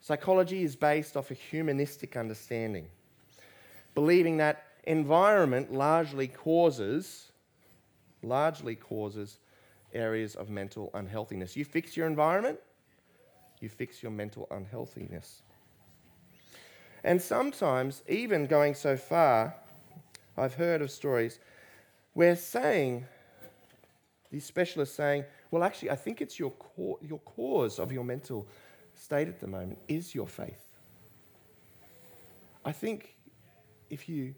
[0.00, 2.88] Psychology is based off a humanistic understanding,
[3.94, 7.30] believing that environment largely causes,
[8.24, 9.38] largely causes
[9.94, 11.56] areas of mental unhealthiness.
[11.56, 12.58] You fix your environment,
[13.60, 15.42] you fix your mental unhealthiness.
[17.02, 19.54] And sometimes, even going so far,
[20.36, 21.38] I've heard of stories
[22.12, 23.06] where saying,
[24.30, 28.46] these specialists saying, well, actually, I think it's your, your cause of your mental
[28.94, 30.68] state at the moment is your faith.
[32.64, 33.16] I think
[33.88, 34.34] if you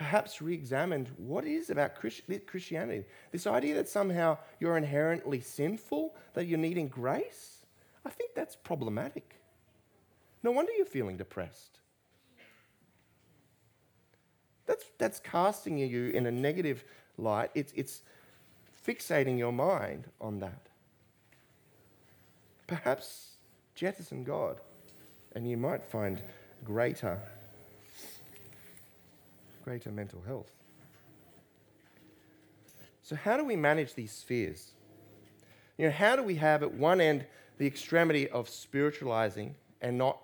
[0.00, 6.46] perhaps re examined what is about Christianity, this idea that somehow you're inherently sinful, that
[6.46, 7.58] you're needing grace,
[8.06, 9.34] I think that's problematic.
[10.42, 11.80] No wonder you're feeling depressed.
[14.64, 16.82] That's, that's casting you in a negative
[17.18, 17.50] light.
[17.54, 18.00] It's, it's
[18.88, 20.62] fixating your mind on that.
[22.66, 23.32] Perhaps
[23.74, 24.62] jettison God,
[25.34, 26.22] and you might find
[26.64, 27.20] greater,
[29.70, 30.50] greater mental health.
[33.02, 34.72] So, how do we manage these spheres?
[35.78, 37.24] You know, how do we have at one end
[37.58, 40.18] the extremity of spiritualizing and not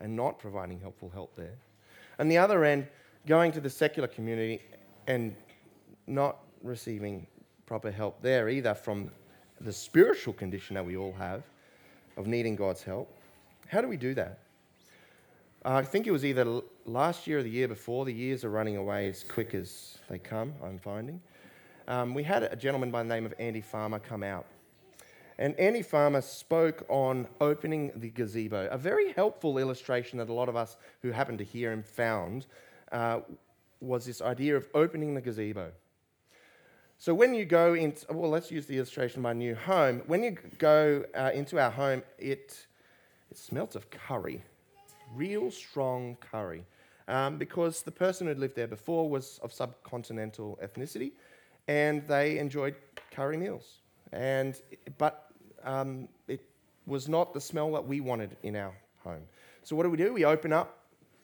[0.00, 1.58] and not providing helpful help there,
[2.18, 2.86] and the other end
[3.26, 4.62] going to the secular community
[5.06, 5.36] and
[6.06, 7.26] not receiving
[7.66, 9.10] proper help there either from
[9.60, 11.42] the spiritual condition that we all have
[12.16, 13.14] of needing God's help.
[13.66, 14.38] How do we do that?
[15.66, 18.04] Uh, I think it was either last year or the year before.
[18.04, 21.22] The years are running away as quick as they come, I'm finding.
[21.88, 24.44] Um, we had a gentleman by the name of Andy Farmer come out.
[25.38, 30.50] And Andy Farmer spoke on opening the gazebo, a very helpful illustration that a lot
[30.50, 32.46] of us who happened to hear him found
[32.92, 33.20] uh,
[33.80, 35.72] was this idea of opening the gazebo.
[36.98, 40.02] So when you go into, well, let's use the illustration of my new home.
[40.08, 42.66] When you go uh, into our home, it,
[43.30, 44.42] it smells of curry,
[45.14, 46.64] real strong curry,
[47.08, 51.12] um, because the person who lived there before was of subcontinental ethnicity,
[51.68, 52.74] and they enjoyed
[53.10, 53.80] curry meals.
[54.12, 54.60] And
[54.98, 55.30] but
[55.64, 56.40] um, it
[56.86, 59.22] was not the smell that we wanted in our home.
[59.62, 60.12] So what do we do?
[60.12, 60.78] We open up,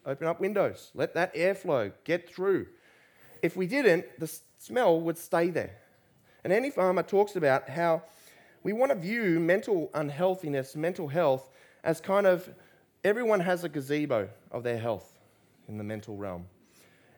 [0.07, 2.67] open up windows, let that airflow get through.
[3.43, 5.77] If we didn't, the smell would stay there.
[6.45, 8.03] And Andy Farmer talks about how
[8.63, 11.51] we want to view mental unhealthiness, mental health,
[11.85, 12.49] as kind of
[13.05, 15.19] everyone has a gazebo of their health
[15.69, 16.47] in the mental realm.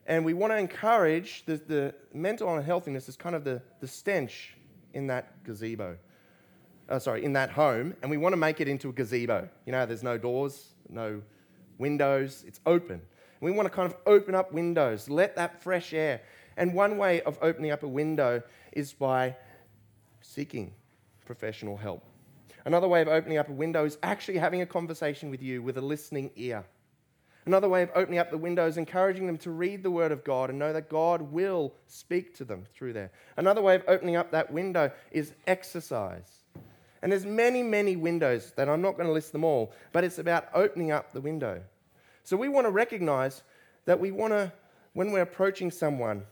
[0.05, 4.55] And we want to encourage the, the mental unhealthiness is kind of the, the stench
[4.93, 5.97] in that gazebo.
[6.89, 7.95] Uh, sorry, in that home.
[8.01, 9.47] And we want to make it into a gazebo.
[9.65, 11.21] You know, there's no doors, no
[11.77, 12.95] windows, it's open.
[12.95, 16.21] And we want to kind of open up windows, let that fresh air
[16.57, 18.41] and one way of opening up a window
[18.71, 19.35] is by
[20.21, 20.73] seeking
[21.25, 22.05] professional help.
[22.65, 25.77] Another way of opening up a window is actually having a conversation with you with
[25.77, 26.63] a listening ear.
[27.45, 30.23] Another way of opening up the window is encouraging them to read the Word of
[30.23, 33.11] God and know that God will speak to them through there.
[33.35, 36.43] Another way of opening up that window is exercise.
[37.01, 40.19] And there's many, many windows that I'm not going to list them all, but it's
[40.19, 41.61] about opening up the window.
[42.23, 43.43] So we want to recognize
[43.83, 44.53] that we want to,
[44.93, 46.23] when we're approaching someone,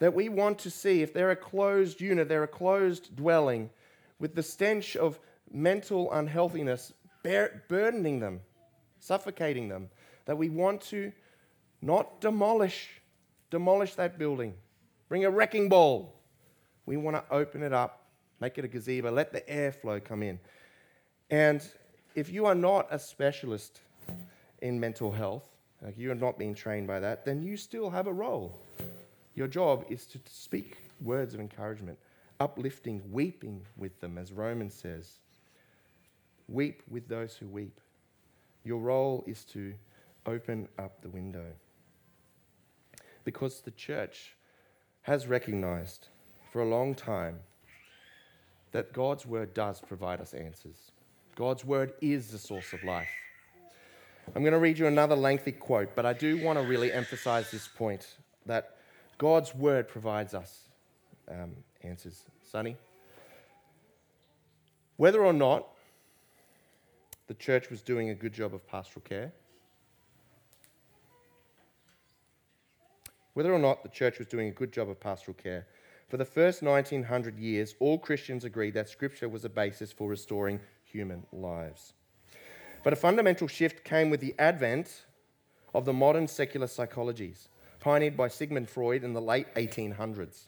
[0.00, 3.70] that we want to see if they're a closed unit, they're a closed dwelling
[4.18, 5.20] with the stench of
[5.54, 8.40] mental unhealthiness burdening them,
[9.00, 9.88] suffocating them,
[10.26, 11.10] that we want to
[11.80, 12.90] not demolish,
[13.50, 14.54] demolish that building,
[15.08, 16.14] bring a wrecking ball.
[16.86, 18.06] We want to open it up,
[18.40, 20.38] make it a gazebo, let the airflow come in.
[21.30, 21.66] And
[22.14, 23.80] if you are not a specialist
[24.60, 25.44] in mental health,
[25.80, 28.58] like you are not being trained by that, then you still have a role.
[29.34, 31.98] Your job is to speak words of encouragement,
[32.40, 35.18] uplifting, weeping with them, as Romans says.
[36.48, 37.80] Weep with those who weep.
[38.64, 39.74] Your role is to
[40.26, 41.46] open up the window.
[43.24, 44.36] Because the church
[45.02, 46.08] has recognized
[46.52, 47.40] for a long time
[48.72, 50.92] that God's word does provide us answers.
[51.36, 53.08] God's word is the source of life.
[54.34, 57.50] I'm going to read you another lengthy quote, but I do want to really emphasize
[57.50, 58.76] this point that
[59.18, 60.68] God's word provides us
[61.30, 61.52] um,
[61.82, 62.24] answers.
[62.42, 62.76] Sonny?
[64.96, 65.68] Whether or not
[67.26, 69.32] the church was doing a good job of pastoral care,
[73.34, 75.66] whether or not the church was doing a good job of pastoral care,
[76.08, 80.60] for the first 1900 years, all Christians agreed that Scripture was a basis for restoring
[80.84, 81.94] human lives.
[82.84, 85.06] But a fundamental shift came with the advent
[85.74, 87.48] of the modern secular psychologies,
[87.80, 90.44] pioneered by Sigmund Freud in the late 1800s.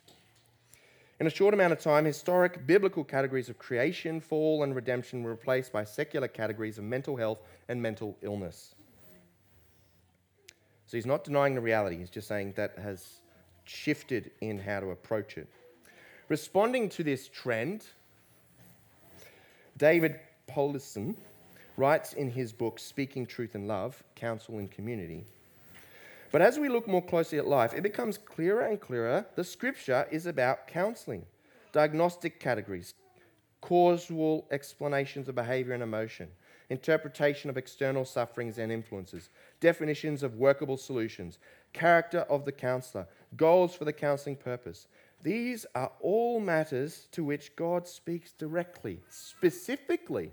[1.19, 5.31] In a short amount of time, historic biblical categories of creation, fall, and redemption were
[5.31, 8.75] replaced by secular categories of mental health and mental illness.
[10.85, 13.19] So he's not denying the reality, he's just saying that has
[13.65, 15.47] shifted in how to approach it.
[16.29, 17.85] Responding to this trend,
[19.77, 21.15] David Powlison
[21.77, 25.25] writes in his book, Speaking Truth in Love Counsel in Community.
[26.31, 30.07] But as we look more closely at life, it becomes clearer and clearer the scripture
[30.11, 31.25] is about counseling,
[31.71, 32.93] diagnostic categories,
[33.61, 36.27] causal explanations of behavior and emotion,
[36.69, 39.29] interpretation of external sufferings and influences,
[39.61, 41.39] definitions of workable solutions,
[41.71, 44.87] character of the counselor, goals for the counseling purpose.
[45.23, 50.31] These are all matters to which God speaks directly, specifically,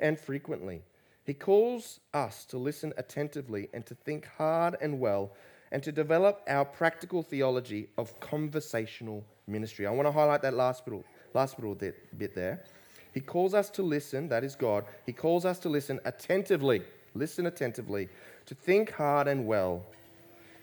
[0.00, 0.82] and frequently.
[1.28, 5.32] He calls us to listen attentively and to think hard and well
[5.70, 9.86] and to develop our practical theology of conversational ministry.
[9.86, 12.64] I want to highlight that last little, last little bit there.
[13.12, 14.86] He calls us to listen, that is God.
[15.04, 16.80] He calls us to listen attentively,
[17.14, 18.08] listen attentively,
[18.46, 19.84] to think hard and well,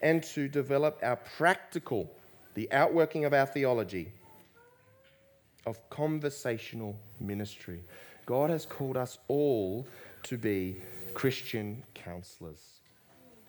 [0.01, 2.09] and to develop our practical,
[2.55, 4.11] the outworking of our theology
[5.67, 7.81] of conversational ministry.
[8.25, 9.85] God has called us all
[10.25, 10.77] to be
[11.13, 12.81] Christian counselors.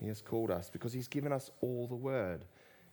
[0.01, 2.45] He has called us because He's given us all the word,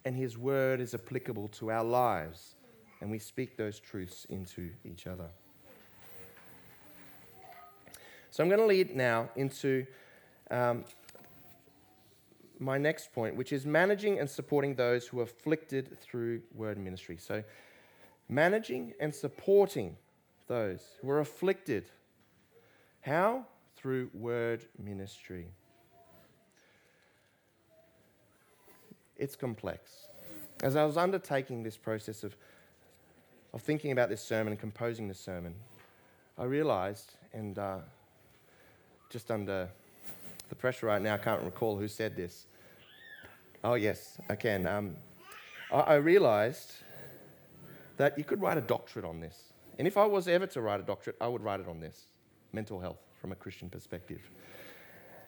[0.05, 2.55] and His word is applicable to our lives,
[3.01, 5.27] and we speak those truths into each other.
[8.31, 9.85] So I'm going to lead now into
[10.49, 10.85] um,
[12.57, 17.17] my next point, which is managing and supporting those who are afflicted through word ministry.
[17.17, 17.43] So,
[18.29, 19.97] managing and supporting
[20.47, 21.91] those who are afflicted.
[23.01, 23.45] How?
[23.83, 25.45] Through word ministry.
[29.17, 30.07] It's complex.
[30.63, 32.33] As I was undertaking this process of,
[33.53, 35.53] of thinking about this sermon and composing this sermon,
[36.37, 37.79] I realized, and uh,
[39.09, 39.67] just under
[40.47, 42.45] the pressure right now, I can't recall who said this.
[43.65, 44.65] Oh, yes, I can.
[44.65, 44.95] Um,
[45.73, 46.71] I, I realized
[47.97, 49.51] that you could write a doctorate on this.
[49.77, 52.05] And if I was ever to write a doctorate, I would write it on this
[52.53, 54.19] mental health from a Christian perspective.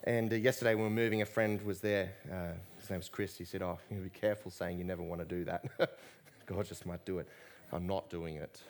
[0.04, 2.12] And uh, yesterday, when we were moving, a friend was there.
[2.30, 3.38] Uh, his name was Chris.
[3.38, 5.64] He said, Oh, you be careful saying you never want to do that.
[6.46, 7.30] God just might do it.
[7.72, 8.62] I'm not doing it.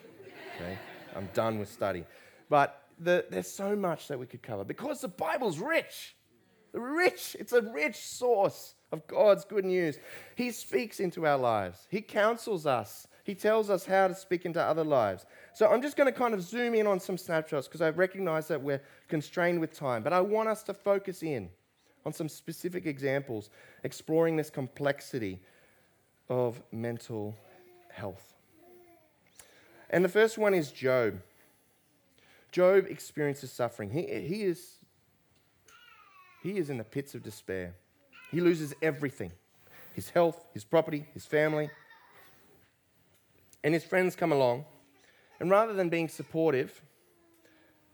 [0.57, 0.77] Okay?
[1.15, 2.05] I'm done with study.
[2.49, 6.15] But the, there's so much that we could cover because the Bible's rich.
[6.71, 7.35] Rich.
[7.39, 9.97] It's a rich source of God's good news.
[10.35, 14.61] He speaks into our lives, He counsels us, He tells us how to speak into
[14.61, 15.25] other lives.
[15.55, 18.47] So I'm just going to kind of zoom in on some snapshots because I recognize
[18.49, 21.49] that we're constrained with time, but I want us to focus in
[22.05, 23.49] on some specific examples
[23.83, 25.39] exploring this complexity
[26.29, 27.35] of mental
[27.91, 28.35] health.
[29.89, 31.19] And the first one is Job.
[32.51, 33.89] Job experiences suffering.
[33.89, 34.75] He, he, is,
[36.43, 37.73] he is in the pits of despair.
[38.29, 39.31] He loses everything
[39.93, 41.71] his health, his property, his family.
[43.65, 44.65] And his friends come along,
[45.39, 46.83] and rather than being supportive,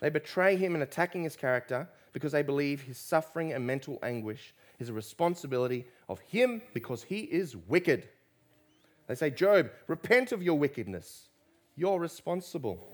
[0.01, 4.53] they betray him and attacking his character because they believe his suffering and mental anguish
[4.79, 8.09] is a responsibility of him because he is wicked.
[9.07, 11.29] They say, Job, repent of your wickedness.
[11.77, 12.85] You're responsible.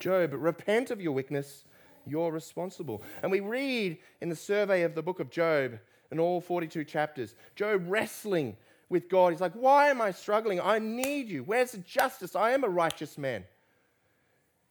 [0.00, 1.62] Job, repent of your wickedness,
[2.04, 3.00] you're responsible.
[3.22, 5.78] And we read in the survey of the book of Job,
[6.10, 8.56] in all 42 chapters, Job wrestling
[8.92, 9.32] with God.
[9.32, 10.60] He's like, Why am I struggling?
[10.60, 11.42] I need you.
[11.42, 12.36] Where's the justice?
[12.36, 13.44] I am a righteous man.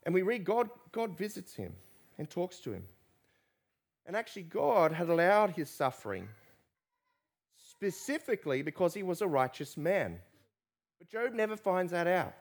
[0.04, 1.74] And we read God, God visits him
[2.18, 2.84] and talks to him.
[4.06, 6.30] And actually, God had allowed his suffering
[7.58, 10.20] specifically because he was a righteous man.
[11.00, 12.34] But Job never finds that out.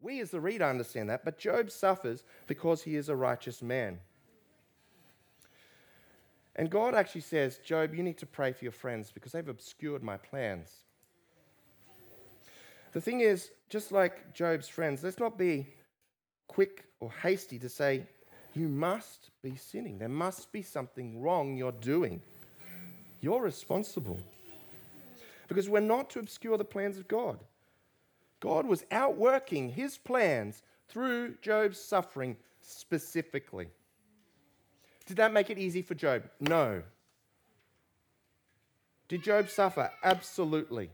[0.00, 4.00] We, as the reader, understand that, but Job suffers because he is a righteous man.
[6.56, 10.02] And God actually says, Job, you need to pray for your friends because they've obscured
[10.02, 10.70] my plans.
[12.92, 15.66] The thing is, just like Job's friends, let's not be
[16.46, 18.06] quick or hasty to say,
[18.54, 19.98] you must be sinning.
[19.98, 22.20] There must be something wrong you're doing.
[23.20, 24.20] You're responsible.
[25.48, 27.38] because we're not to obscure the plans of God.
[28.40, 33.68] God was outworking his plans through Job's suffering specifically.
[35.06, 36.24] Did that make it easy for Job?
[36.40, 36.82] No.
[39.08, 39.90] Did Job suffer?
[40.02, 40.90] Absolutely.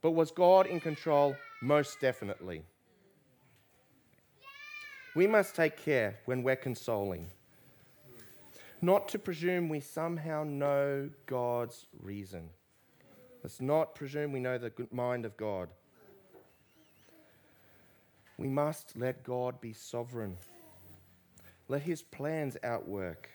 [0.00, 1.36] But was God in control?
[1.60, 2.62] Most definitely.
[5.16, 7.30] We must take care when we're consoling,
[8.80, 12.50] not to presume we somehow know God's reason.
[13.42, 15.68] Let's not presume we know the mind of God.
[18.36, 20.36] We must let God be sovereign.
[21.66, 23.28] Let his plans outwork.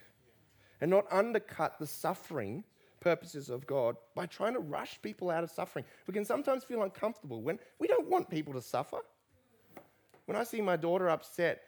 [0.80, 2.64] And not undercut the suffering
[3.04, 5.84] purposes of God by trying to rush people out of suffering.
[6.08, 9.00] We can sometimes feel uncomfortable when we don't want people to suffer.
[10.26, 11.64] When I see my daughter upset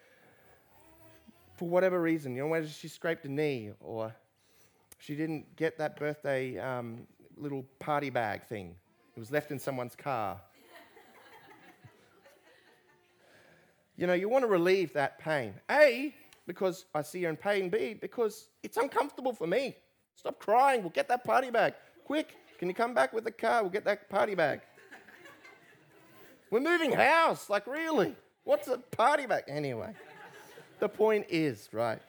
[1.57, 4.15] for whatever reason, you know, whether she scraped a knee or
[4.97, 7.05] she didn't get that birthday um,
[7.35, 8.73] little party bag thing,
[9.15, 10.39] it was left in someone's car.
[13.97, 15.53] you know, you want to relieve that pain.
[15.69, 16.13] A,
[16.47, 17.69] because I see her in pain.
[17.69, 19.75] B, because it's uncomfortable for me.
[20.15, 20.81] Stop crying.
[20.81, 21.73] We'll get that party bag.
[22.05, 23.61] Quick, can you come back with the car?
[23.61, 24.61] We'll get that party bag.
[26.51, 27.49] We're moving house.
[27.49, 28.15] Like, really?
[28.43, 29.43] What's a party bag?
[29.47, 29.93] Anyway,
[30.79, 31.99] the point is, right,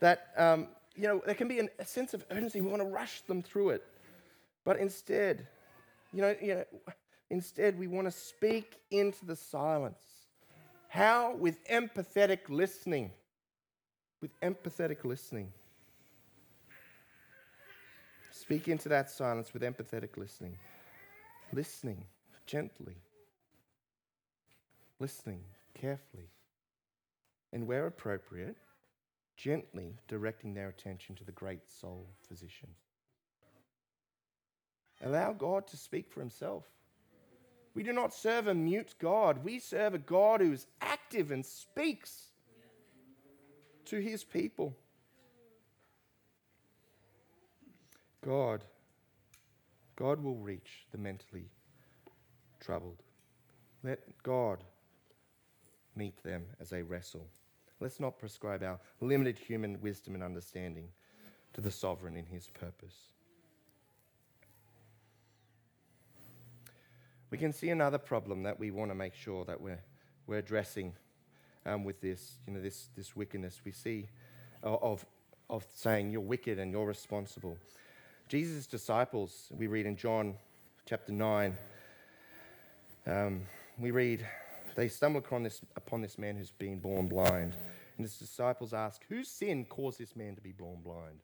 [0.00, 2.60] that, um, you know, there can be an, a sense of urgency.
[2.60, 3.84] We want to rush them through it.
[4.64, 5.46] But instead,
[6.12, 6.64] you know, you know,
[7.30, 10.04] instead we want to speak into the silence.
[10.88, 11.34] How?
[11.34, 13.10] With empathetic listening.
[14.20, 15.52] With empathetic listening.
[18.42, 20.58] Speak into that silence with empathetic listening.
[21.52, 22.06] Listening
[22.44, 22.96] gently.
[24.98, 25.42] Listening
[25.74, 26.28] carefully.
[27.52, 28.56] And where appropriate,
[29.36, 32.70] gently directing their attention to the great soul physician.
[35.04, 36.64] Allow God to speak for himself.
[37.74, 39.44] We do not serve a mute God.
[39.44, 42.32] We serve a God who is active and speaks
[43.84, 44.76] to his people.
[48.24, 48.64] God,
[49.96, 51.50] God will reach the mentally
[52.60, 53.02] troubled.
[53.82, 54.62] Let God
[55.96, 57.26] meet them as they wrestle.
[57.80, 60.88] Let's not prescribe our limited human wisdom and understanding
[61.52, 62.94] to the sovereign in his purpose.
[67.30, 69.80] We can see another problem that we want to make sure that we're,
[70.26, 70.92] we're addressing
[71.64, 73.60] um, with this, you know, this, this wickedness.
[73.64, 74.08] We see
[74.62, 75.04] of,
[75.48, 77.58] of saying you're wicked and you're responsible.
[78.32, 80.36] Jesus' disciples, we read in John
[80.86, 81.54] chapter 9,
[83.06, 83.42] um,
[83.78, 84.26] we read,
[84.74, 87.54] they stumble upon this, upon this man who's been born blind.
[87.98, 91.18] And his disciples ask, Whose sin caused this man to be born blind?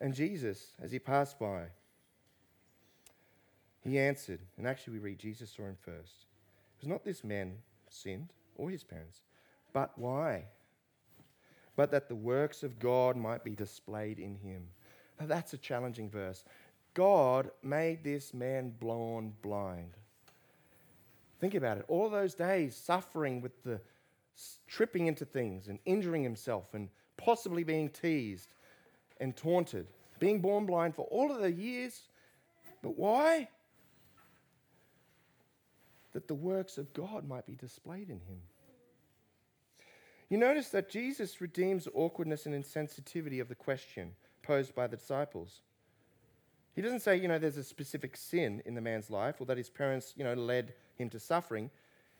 [0.00, 1.64] And Jesus, as he passed by,
[3.82, 6.24] he answered, and actually we read Jesus saw him first.
[6.78, 7.58] It was not this man
[7.90, 9.20] sinned or his parents,
[9.74, 10.46] but why?
[11.76, 14.68] But that the works of God might be displayed in him.
[15.18, 16.44] Now that's a challenging verse.
[16.94, 19.96] God made this man born blind.
[21.40, 21.84] Think about it.
[21.88, 23.80] All those days suffering with the
[24.66, 28.54] tripping into things and injuring himself and possibly being teased
[29.20, 29.86] and taunted,
[30.18, 32.02] being born blind for all of the years.
[32.82, 33.48] But why?
[36.12, 38.40] That the works of God might be displayed in him.
[40.28, 44.12] You notice that Jesus redeems awkwardness and insensitivity of the question
[44.44, 45.60] posed by the disciples.
[46.74, 49.56] He doesn't say, you know, there's a specific sin in the man's life or that
[49.56, 51.70] his parents, you know, led him to suffering.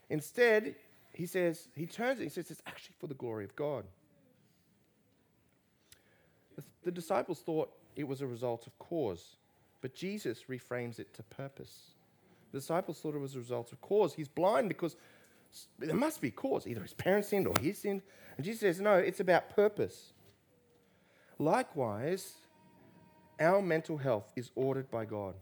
[0.09, 0.75] Instead,
[1.13, 3.85] he says, he turns it, he says, it's actually for the glory of God.
[6.83, 9.35] The, disciples thought it was a result of cause,
[9.81, 11.91] but Jesus reframes it to purpose.
[12.51, 14.13] The disciples thought it was a result of cause.
[14.13, 14.95] He's blind because
[15.79, 16.67] there must be cause.
[16.67, 18.03] Either his parents sinned or he sinned.
[18.37, 20.13] And Jesus says, no, it's about purpose.
[21.37, 22.35] Likewise,
[23.39, 25.35] our mental health is ordered by God.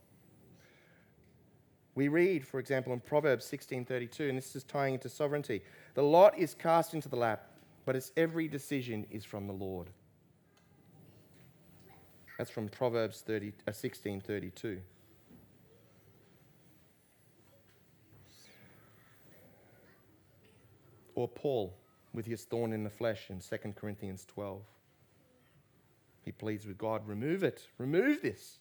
[1.95, 5.61] We read, for example, in Proverbs 16:32, and this is tying into sovereignty.
[5.93, 7.51] The lot is cast into the lap,
[7.85, 9.91] but its every decision is from the Lord.
[12.37, 14.81] That's from Proverbs 30, uh, 16:32.
[21.13, 21.77] Or Paul
[22.11, 24.63] with his thorn in the flesh in 2 Corinthians 12.
[26.23, 28.59] He pleads with God, remove it, remove this.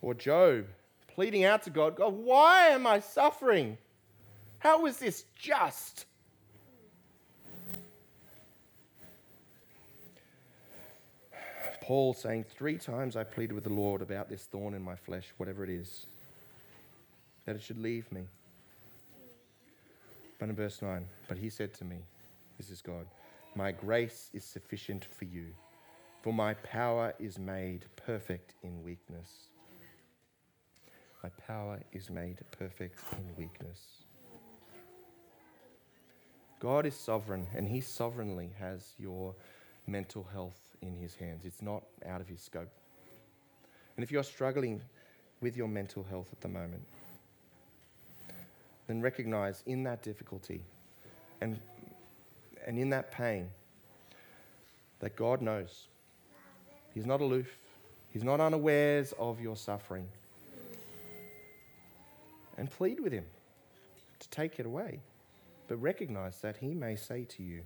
[0.00, 0.66] Or Job
[1.14, 3.76] pleading out to God, God, why am I suffering?
[4.58, 6.06] How is this just?
[11.82, 15.32] Paul saying, Three times I pleaded with the Lord about this thorn in my flesh,
[15.36, 16.06] whatever it is,
[17.44, 18.22] that it should leave me.
[20.38, 21.98] But in verse 9, but he said to me,
[22.56, 23.06] This is God,
[23.54, 25.46] my grace is sufficient for you,
[26.22, 29.48] for my power is made perfect in weakness.
[31.22, 34.04] My power is made perfect in weakness.
[36.58, 39.34] God is sovereign, and He sovereignly has your
[39.86, 41.44] mental health in His hands.
[41.44, 42.70] It's not out of His scope.
[43.96, 44.80] And if you're struggling
[45.40, 46.84] with your mental health at the moment,
[48.86, 50.64] then recognize in that difficulty
[51.40, 51.58] and,
[52.66, 53.50] and in that pain
[55.00, 55.88] that God knows.
[56.94, 57.58] He's not aloof,
[58.10, 60.08] He's not unawares of your suffering.
[62.58, 63.24] And plead with Him
[64.20, 65.00] to take it away.
[65.68, 67.62] But recognize that He may say to you,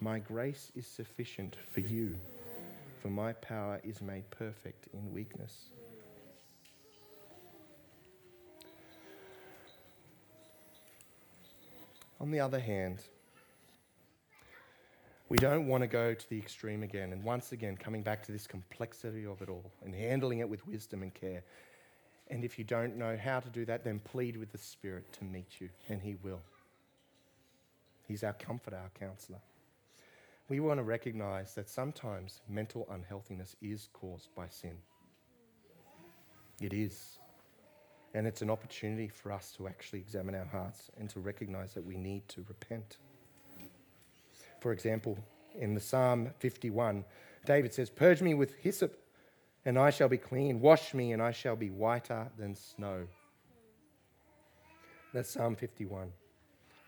[0.00, 2.16] My grace is sufficient for you,
[3.00, 5.70] for my power is made perfect in weakness.
[12.20, 12.98] On the other hand,
[15.28, 17.12] we don't want to go to the extreme again.
[17.12, 20.66] And once again, coming back to this complexity of it all and handling it with
[20.66, 21.42] wisdom and care.
[22.28, 25.24] And if you don't know how to do that, then plead with the Spirit to
[25.24, 26.40] meet you, and He will.
[28.06, 29.40] He's our comforter, our counselor.
[30.48, 34.76] We want to recognize that sometimes mental unhealthiness is caused by sin.
[36.60, 37.18] It is.
[38.14, 41.84] And it's an opportunity for us to actually examine our hearts and to recognize that
[41.84, 42.98] we need to repent.
[44.66, 45.16] For example,
[45.54, 47.04] in the Psalm 51,
[47.44, 48.98] David says, Purge me with hyssop,
[49.64, 50.60] and I shall be clean.
[50.60, 53.06] Wash me, and I shall be whiter than snow.
[55.14, 56.10] That's Psalm 51.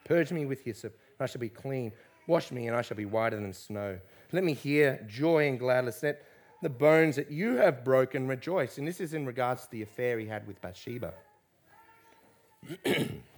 [0.02, 1.92] Purge me with hyssop, and I shall be clean.
[2.26, 4.00] Wash me, and I shall be whiter than snow.
[4.32, 6.02] Let me hear joy and gladness.
[6.02, 6.26] Let
[6.62, 8.78] the bones that you have broken rejoice.
[8.78, 11.14] And this is in regards to the affair he had with Bathsheba.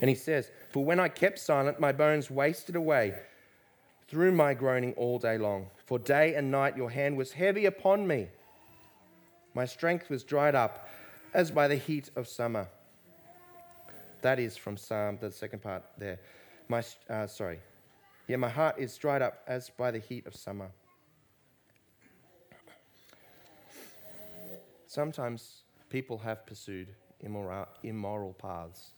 [0.00, 3.14] and he says, For when I kept silent, my bones wasted away
[4.08, 5.68] through my groaning all day long.
[5.86, 8.28] For day and night your hand was heavy upon me.
[9.54, 10.88] My strength was dried up
[11.34, 12.68] as by the heat of summer.
[14.22, 16.20] That is from Psalm, the second part there.
[16.68, 17.60] My, uh, sorry.
[18.28, 20.70] Yeah, my heart is dried up as by the heat of summer.
[24.86, 26.88] Sometimes people have pursued
[27.20, 28.90] immoral, immoral paths,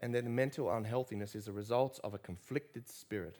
[0.00, 3.36] and their mental unhealthiness is a result of a conflicted spirit,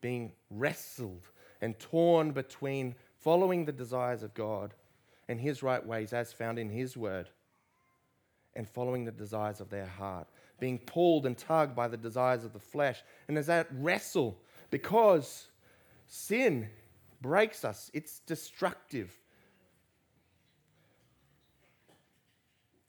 [0.00, 1.28] being wrestled
[1.60, 4.74] and torn between following the desires of God
[5.28, 7.28] and His right ways as found in His Word
[8.56, 10.26] and following the desires of their heart,
[10.58, 13.02] being pulled and tugged by the desires of the flesh.
[13.28, 14.38] And as that wrestle
[14.70, 15.46] because
[16.06, 16.68] sin
[17.20, 19.16] breaks us, it's destructive.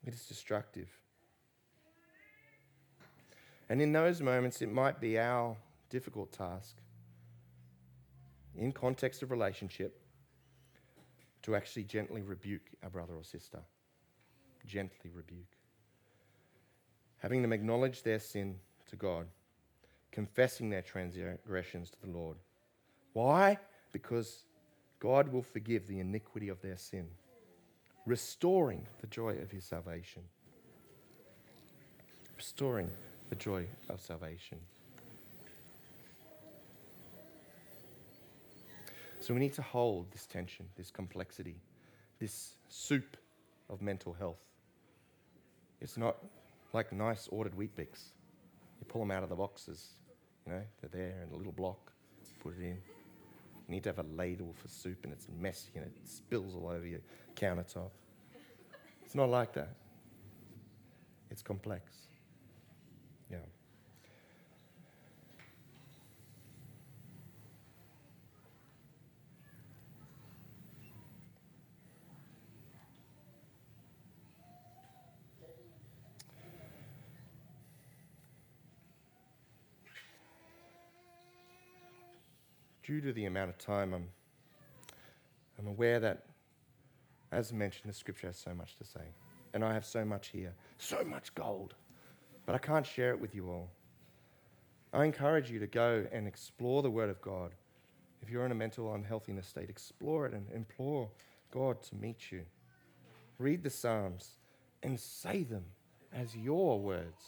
[0.05, 0.98] It is destructive.
[3.69, 5.55] And in those moments, it might be our
[5.89, 6.75] difficult task,
[8.55, 9.99] in context of relationship,
[11.43, 13.59] to actually gently rebuke our brother or sister.
[14.65, 15.55] Gently rebuke.
[17.17, 18.55] Having them acknowledge their sin
[18.89, 19.27] to God,
[20.11, 22.37] confessing their transgressions to the Lord.
[23.13, 23.57] Why?
[23.93, 24.45] Because
[24.99, 27.07] God will forgive the iniquity of their sin
[28.09, 30.23] restoring the joy of his salvation.
[32.35, 32.89] Restoring
[33.29, 34.57] the joy of salvation.
[39.19, 41.57] So we need to hold this tension, this complexity,
[42.19, 43.17] this soup
[43.69, 44.41] of mental health.
[45.81, 46.17] It's not
[46.73, 48.11] like nice ordered Weet-Bix.
[48.79, 49.89] You pull them out of the boxes,
[50.45, 51.91] you know, they're there in a little block,
[52.39, 52.77] put it in.
[53.67, 56.69] You need to have a ladle for soup and it's messy and it spills all
[56.69, 57.01] over your
[57.35, 57.91] countertop.
[59.05, 59.75] It's not like that.
[61.29, 62.08] It's complex.
[63.29, 63.37] Yeah.
[82.83, 84.07] Due to the amount of time, I'm,
[85.59, 86.23] I'm aware that
[87.31, 89.13] as mentioned, the scripture has so much to say.
[89.53, 91.75] And I have so much here, so much gold.
[92.49, 93.69] But I can't share it with you all.
[94.91, 97.51] I encourage you to go and explore the Word of God.
[98.23, 101.11] If you're in a mental unhealthiness state, explore it and implore
[101.51, 102.41] God to meet you.
[103.37, 104.39] Read the Psalms
[104.81, 105.63] and say them
[106.11, 107.23] as your words.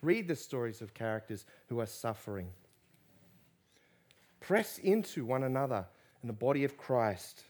[0.00, 2.48] Read the stories of characters who are suffering.
[4.40, 5.84] Press into one another
[6.22, 7.42] in the body of Christ,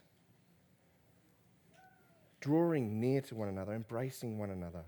[2.40, 4.82] drawing near to one another, embracing one another.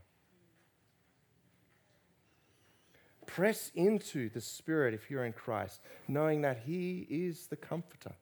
[3.34, 8.12] Press into the Spirit if you're in Christ, knowing that He is the comforter,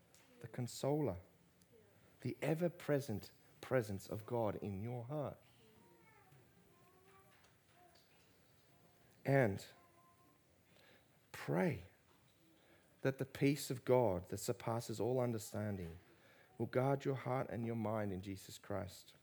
[0.43, 1.17] the consoler,
[2.21, 3.31] the ever present
[3.63, 5.39] presence of God in your heart.
[9.25, 9.65] And
[11.33, 11.85] pray
[13.01, 15.89] that the peace of God that surpasses all understanding
[16.59, 19.15] will guard your heart and your mind in Jesus Christ.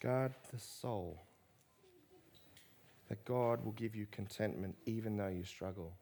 [0.00, 1.20] Guard the soul.
[3.08, 5.92] That God will give you contentment even though you struggle.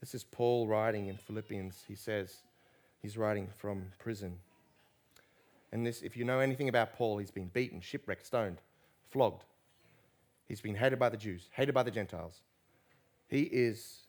[0.00, 1.84] This is Paul writing in Philippians.
[1.86, 2.38] He says
[3.00, 4.38] he's writing from prison.
[5.72, 8.58] And this, if you know anything about Paul, he's been beaten, shipwrecked, stoned,
[9.10, 9.44] flogged.
[10.46, 12.42] He's been hated by the Jews, hated by the Gentiles.
[13.28, 14.02] He is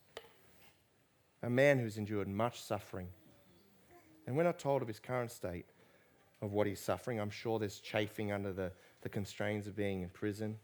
[1.42, 3.08] a man who's endured much suffering.
[4.26, 5.66] And we're not told of his current state
[6.46, 7.20] of what he's suffering.
[7.20, 8.72] I'm sure there's chafing under the,
[9.02, 10.56] the constraints of being in prison,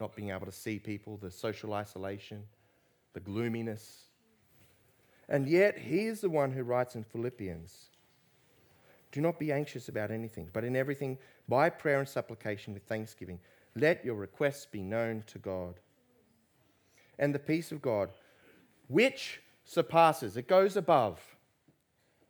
[0.00, 2.42] not being able to see people, the social isolation,
[3.12, 4.04] the gloominess.
[5.28, 7.90] And yet, he is the one who writes in Philippians
[9.12, 11.18] Do not be anxious about anything, but in everything,
[11.48, 13.38] by prayer and supplication with thanksgiving,
[13.76, 15.74] let your requests be known to God.
[17.18, 18.10] And the peace of God,
[18.88, 21.20] which surpasses, it goes above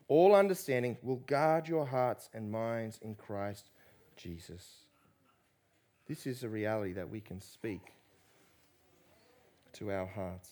[0.09, 3.69] all understanding, will guard your hearts and minds in Christ
[4.17, 4.65] Jesus.
[6.07, 7.93] This is a reality that we can speak
[9.75, 10.49] to our hearts.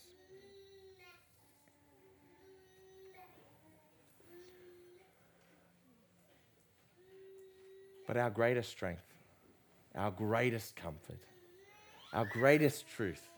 [8.07, 9.03] But our greatest strength,
[9.95, 11.19] our greatest comfort,
[12.13, 13.29] our greatest truth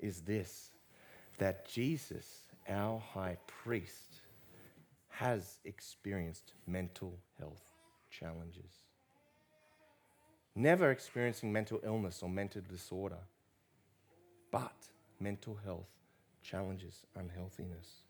[0.00, 0.72] is this
[1.38, 2.26] that Jesus,
[2.68, 4.07] our high priest,
[5.18, 7.72] has experienced mental health
[8.08, 8.84] challenges.
[10.54, 13.18] Never experiencing mental illness or mental disorder,
[14.52, 14.76] but
[15.18, 15.88] mental health
[16.40, 18.02] challenges unhealthiness.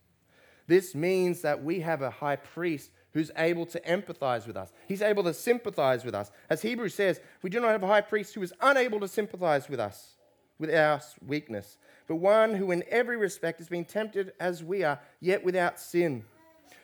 [0.67, 4.71] This means that we have a high priest who's able to empathize with us.
[4.87, 6.31] He's able to sympathize with us.
[6.51, 9.67] As Hebrews says, we do not have a high priest who is unable to sympathize
[9.71, 10.17] with us,
[10.59, 15.01] with our weakness, but one who in every respect has been tempted as we are,
[15.21, 16.23] yet without sin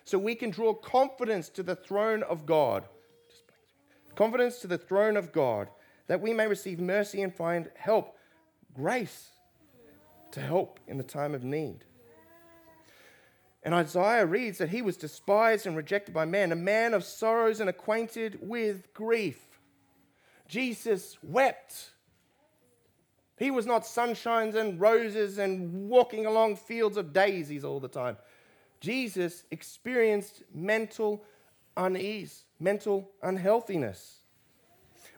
[0.05, 2.85] so we can draw confidence to the throne of God.
[4.15, 5.69] Confidence to the throne of God
[6.07, 8.17] that we may receive mercy and find help,
[8.75, 9.31] grace
[10.33, 11.85] to help in the time of need.
[13.63, 17.61] And Isaiah reads that he was despised and rejected by men, a man of sorrows
[17.61, 19.41] and acquainted with grief.
[20.47, 21.91] Jesus wept.
[23.39, 28.19] He was not sunshines and roses and walking along fields of daisies all the time.
[28.85, 31.25] Jesus experienced mental
[31.75, 34.19] unease, mental unhealthiness.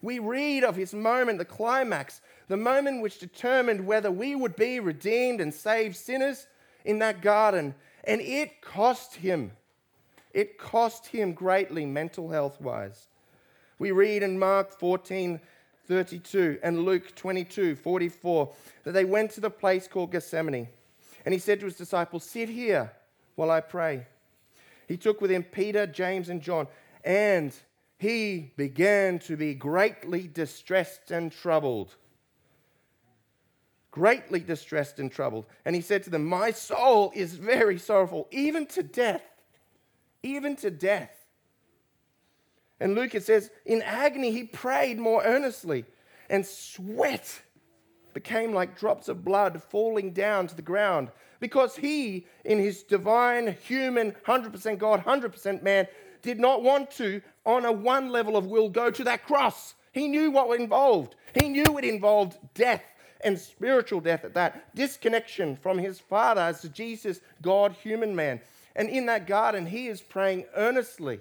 [0.00, 4.78] We read of his moment, the climax, the moment which determined whether we would be
[4.78, 6.46] redeemed and saved sinners
[6.84, 7.74] in that garden.
[8.04, 9.50] And it cost him.
[10.32, 13.08] It cost him greatly, mental health wise.
[13.80, 15.40] We read in Mark 14
[15.88, 18.52] 32 and Luke 22 44
[18.84, 20.68] that they went to the place called Gethsemane.
[21.24, 22.92] And he said to his disciples, Sit here
[23.36, 24.06] while I pray.
[24.88, 26.66] He took with him Peter, James, and John,
[27.04, 27.54] and
[27.98, 31.94] he began to be greatly distressed and troubled.
[33.90, 35.46] Greatly distressed and troubled.
[35.64, 39.22] And he said to them, My soul is very sorrowful, even to death.
[40.22, 41.12] Even to death.
[42.78, 45.86] And Luke, it says, in agony, he prayed more earnestly,
[46.28, 47.40] and sweat
[48.16, 53.54] became like drops of blood falling down to the ground because he, in his divine,
[53.62, 55.86] human, 100% God, 100% man,
[56.22, 59.74] did not want to, on a one level of will, go to that cross.
[59.92, 61.14] He knew what involved.
[61.38, 62.84] He knew it involved death
[63.22, 68.40] and spiritual death at that, disconnection from his Father as Jesus, God, human man.
[68.74, 71.20] And in that garden, he is praying earnestly.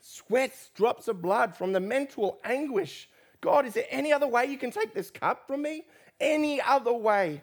[0.00, 3.08] Sweats, drops of blood from the mental anguish.
[3.40, 5.84] God, is there any other way you can take this cup from me?
[6.20, 7.42] Any other way.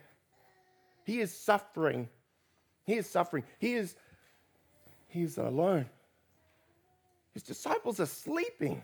[1.04, 2.10] He is suffering.
[2.86, 3.44] He is suffering.
[3.60, 3.96] He is,
[5.08, 5.86] he is alone.
[7.34, 8.82] His disciples are sleeping.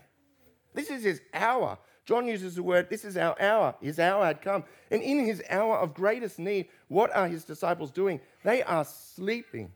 [0.74, 1.78] This is his hour.
[2.04, 3.74] John uses the word, this is our hour.
[3.80, 4.64] His hour had come.
[4.90, 8.20] And in his hour of greatest need, what are his disciples doing?
[8.42, 9.72] They are sleeping.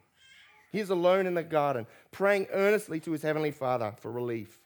[0.72, 4.58] He is alone in the garden, praying earnestly to his heavenly Father for relief.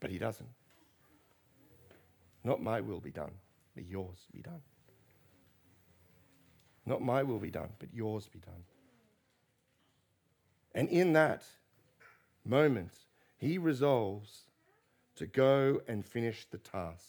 [0.00, 0.48] But he doesn't.
[2.44, 3.32] Not my will be done,
[3.74, 4.62] but yours be done.
[6.84, 8.64] Not my will be done, but yours be done.
[10.74, 11.44] And in that
[12.44, 12.92] moment,
[13.36, 14.42] he resolves
[15.16, 17.04] to go and finish the task.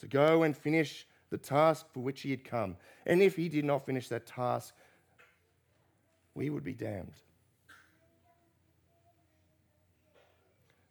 [0.00, 2.76] To go and finish the task for which he had come.
[3.06, 4.74] And if he did not finish that task,
[6.34, 7.14] we would be damned.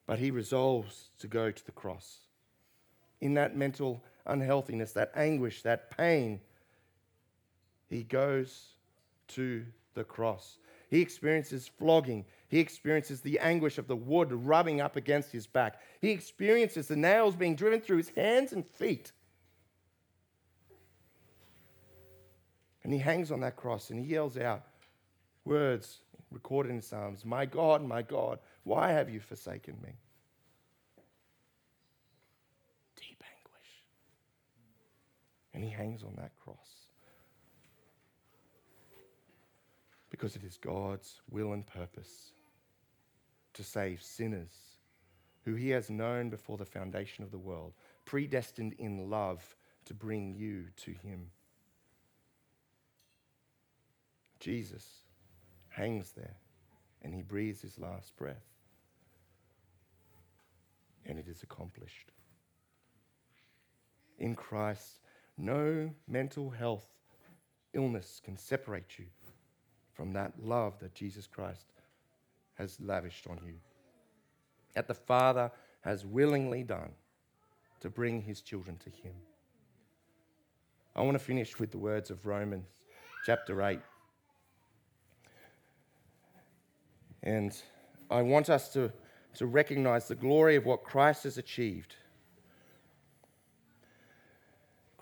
[0.06, 2.20] But he resolves to go to the cross.
[3.24, 6.42] In that mental unhealthiness, that anguish, that pain,
[7.90, 8.76] he goes
[9.30, 10.58] to the cross.
[10.90, 12.26] He experiences flogging.
[12.50, 15.80] He experiences the anguish of the wood rubbing up against his back.
[16.02, 19.12] He experiences the nails being driven through his hands and feet.
[22.84, 24.64] And he hangs on that cross and he yells out
[25.46, 26.00] words
[26.30, 29.94] recorded in Psalms My God, my God, why have you forsaken me?
[32.96, 33.84] Deep anguish.
[35.54, 36.88] And he hangs on that cross.
[40.10, 42.32] Because it is God's will and purpose
[43.54, 44.74] to save sinners
[45.45, 47.74] who he has known before the foundation of the world,
[48.06, 51.30] predestined in love to bring you to him.
[54.39, 54.86] Jesus
[55.70, 56.38] hangs there
[57.01, 58.45] and he breathes his last breath.
[61.06, 62.12] And it is accomplished.
[64.20, 65.01] In Christ,
[65.38, 66.88] no mental health
[67.74, 69.06] illness can separate you
[69.94, 71.66] from that love that Jesus Christ
[72.56, 73.56] has lavished on you.
[74.74, 76.92] That the Father has willingly done
[77.80, 79.14] to bring his children to him.
[80.96, 82.70] I want to finish with the words of Romans
[83.26, 83.80] chapter 8.
[87.24, 87.56] And
[88.12, 88.92] I want us to,
[89.36, 91.96] to recognize the glory of what Christ has achieved.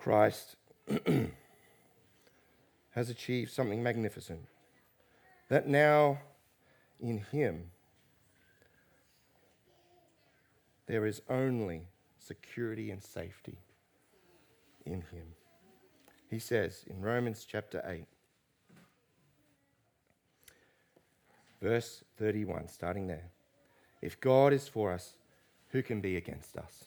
[0.02, 0.56] Christ
[2.90, 4.40] has achieved something magnificent.
[5.48, 6.18] That now
[7.00, 7.70] in Him
[10.86, 11.82] there is only
[12.18, 13.60] security and safety
[14.84, 15.36] in Him.
[16.28, 18.04] He says in Romans chapter 8,
[21.60, 23.30] Verse 31, starting there.
[24.00, 25.14] If God is for us,
[25.68, 26.86] who can be against us?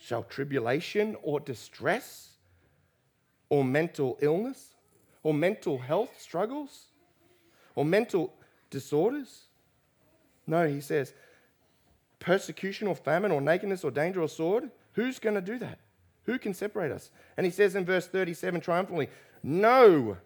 [0.00, 2.30] Shall tribulation or distress
[3.50, 4.74] or mental illness
[5.22, 6.86] or mental health struggles
[7.74, 8.32] or mental
[8.70, 9.42] disorders?
[10.46, 11.12] No, he says,
[12.18, 14.70] persecution or famine or nakedness or danger or sword.
[14.94, 15.78] Who's going to do that?
[16.24, 17.10] Who can separate us?
[17.36, 19.08] And he says in verse 37 triumphantly,
[19.42, 20.16] No,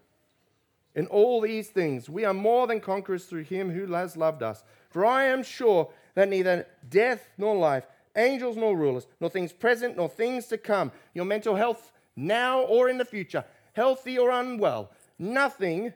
[0.94, 4.62] in all these things, we are more than conquerors through him who has loved us.
[4.90, 7.84] For I am sure that neither death nor life,
[8.16, 12.88] angels nor rulers, nor things present nor things to come, your mental health now or
[12.88, 15.92] in the future, healthy or unwell, nothing,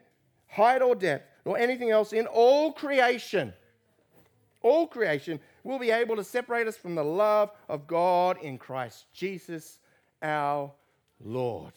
[0.48, 3.52] height or depth, nor anything else in all creation,
[4.62, 9.06] all creation will be able to separate us from the love of God in Christ
[9.12, 9.78] Jesus
[10.22, 10.72] our
[11.20, 11.72] Lord.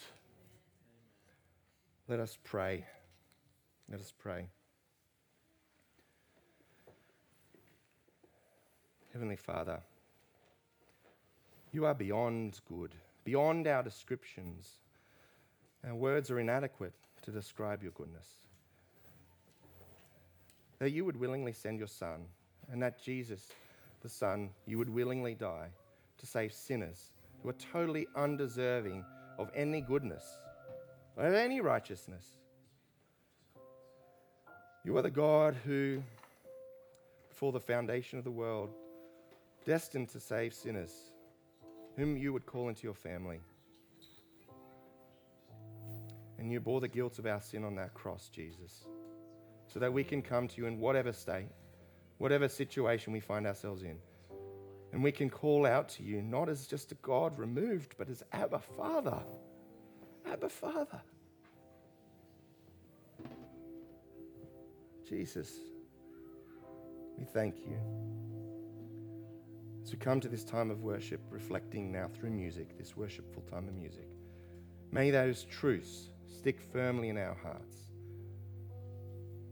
[2.08, 2.86] Let us pray.
[3.90, 4.48] Let us pray.
[9.14, 9.82] Heavenly Father,
[11.72, 12.94] you are beyond good,
[13.24, 14.70] beyond our descriptions.
[15.88, 16.94] Our words are inadequate
[17.24, 18.28] to describe your goodness.
[20.80, 22.26] That you would willingly send your Son,
[22.72, 23.50] and that Jesus,
[24.02, 25.70] the Son, you would willingly die
[26.18, 27.12] to save sinners
[27.42, 29.04] who are totally undeserving
[29.38, 30.24] of any goodness,
[31.18, 32.26] of any righteousness.
[34.84, 36.02] You are the God who,
[37.30, 38.72] before the foundation of the world,
[39.66, 41.11] destined to save sinners,
[41.98, 43.40] whom you would call into your family.
[46.38, 48.86] And you bore the guilt of our sin on that cross, Jesus,
[49.68, 51.50] so that we can come to you in whatever state,
[52.18, 53.98] whatever situation we find ourselves in.
[54.92, 58.24] And we can call out to you not as just a God removed, but as
[58.32, 59.20] Abba Father.
[60.26, 61.02] Abba Father.
[65.08, 65.52] Jesus,
[67.18, 68.31] we thank you.
[69.90, 73.76] We come to this time of worship, reflecting now through music, this worshipful time of
[73.76, 74.08] music,
[74.92, 77.76] may those truths stick firmly in our hearts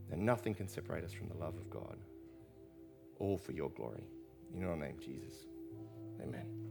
[0.09, 1.97] that nothing can separate us from the love of God,
[3.19, 4.03] all for your glory.
[4.53, 5.45] In your name, Jesus.
[6.23, 6.68] Amen.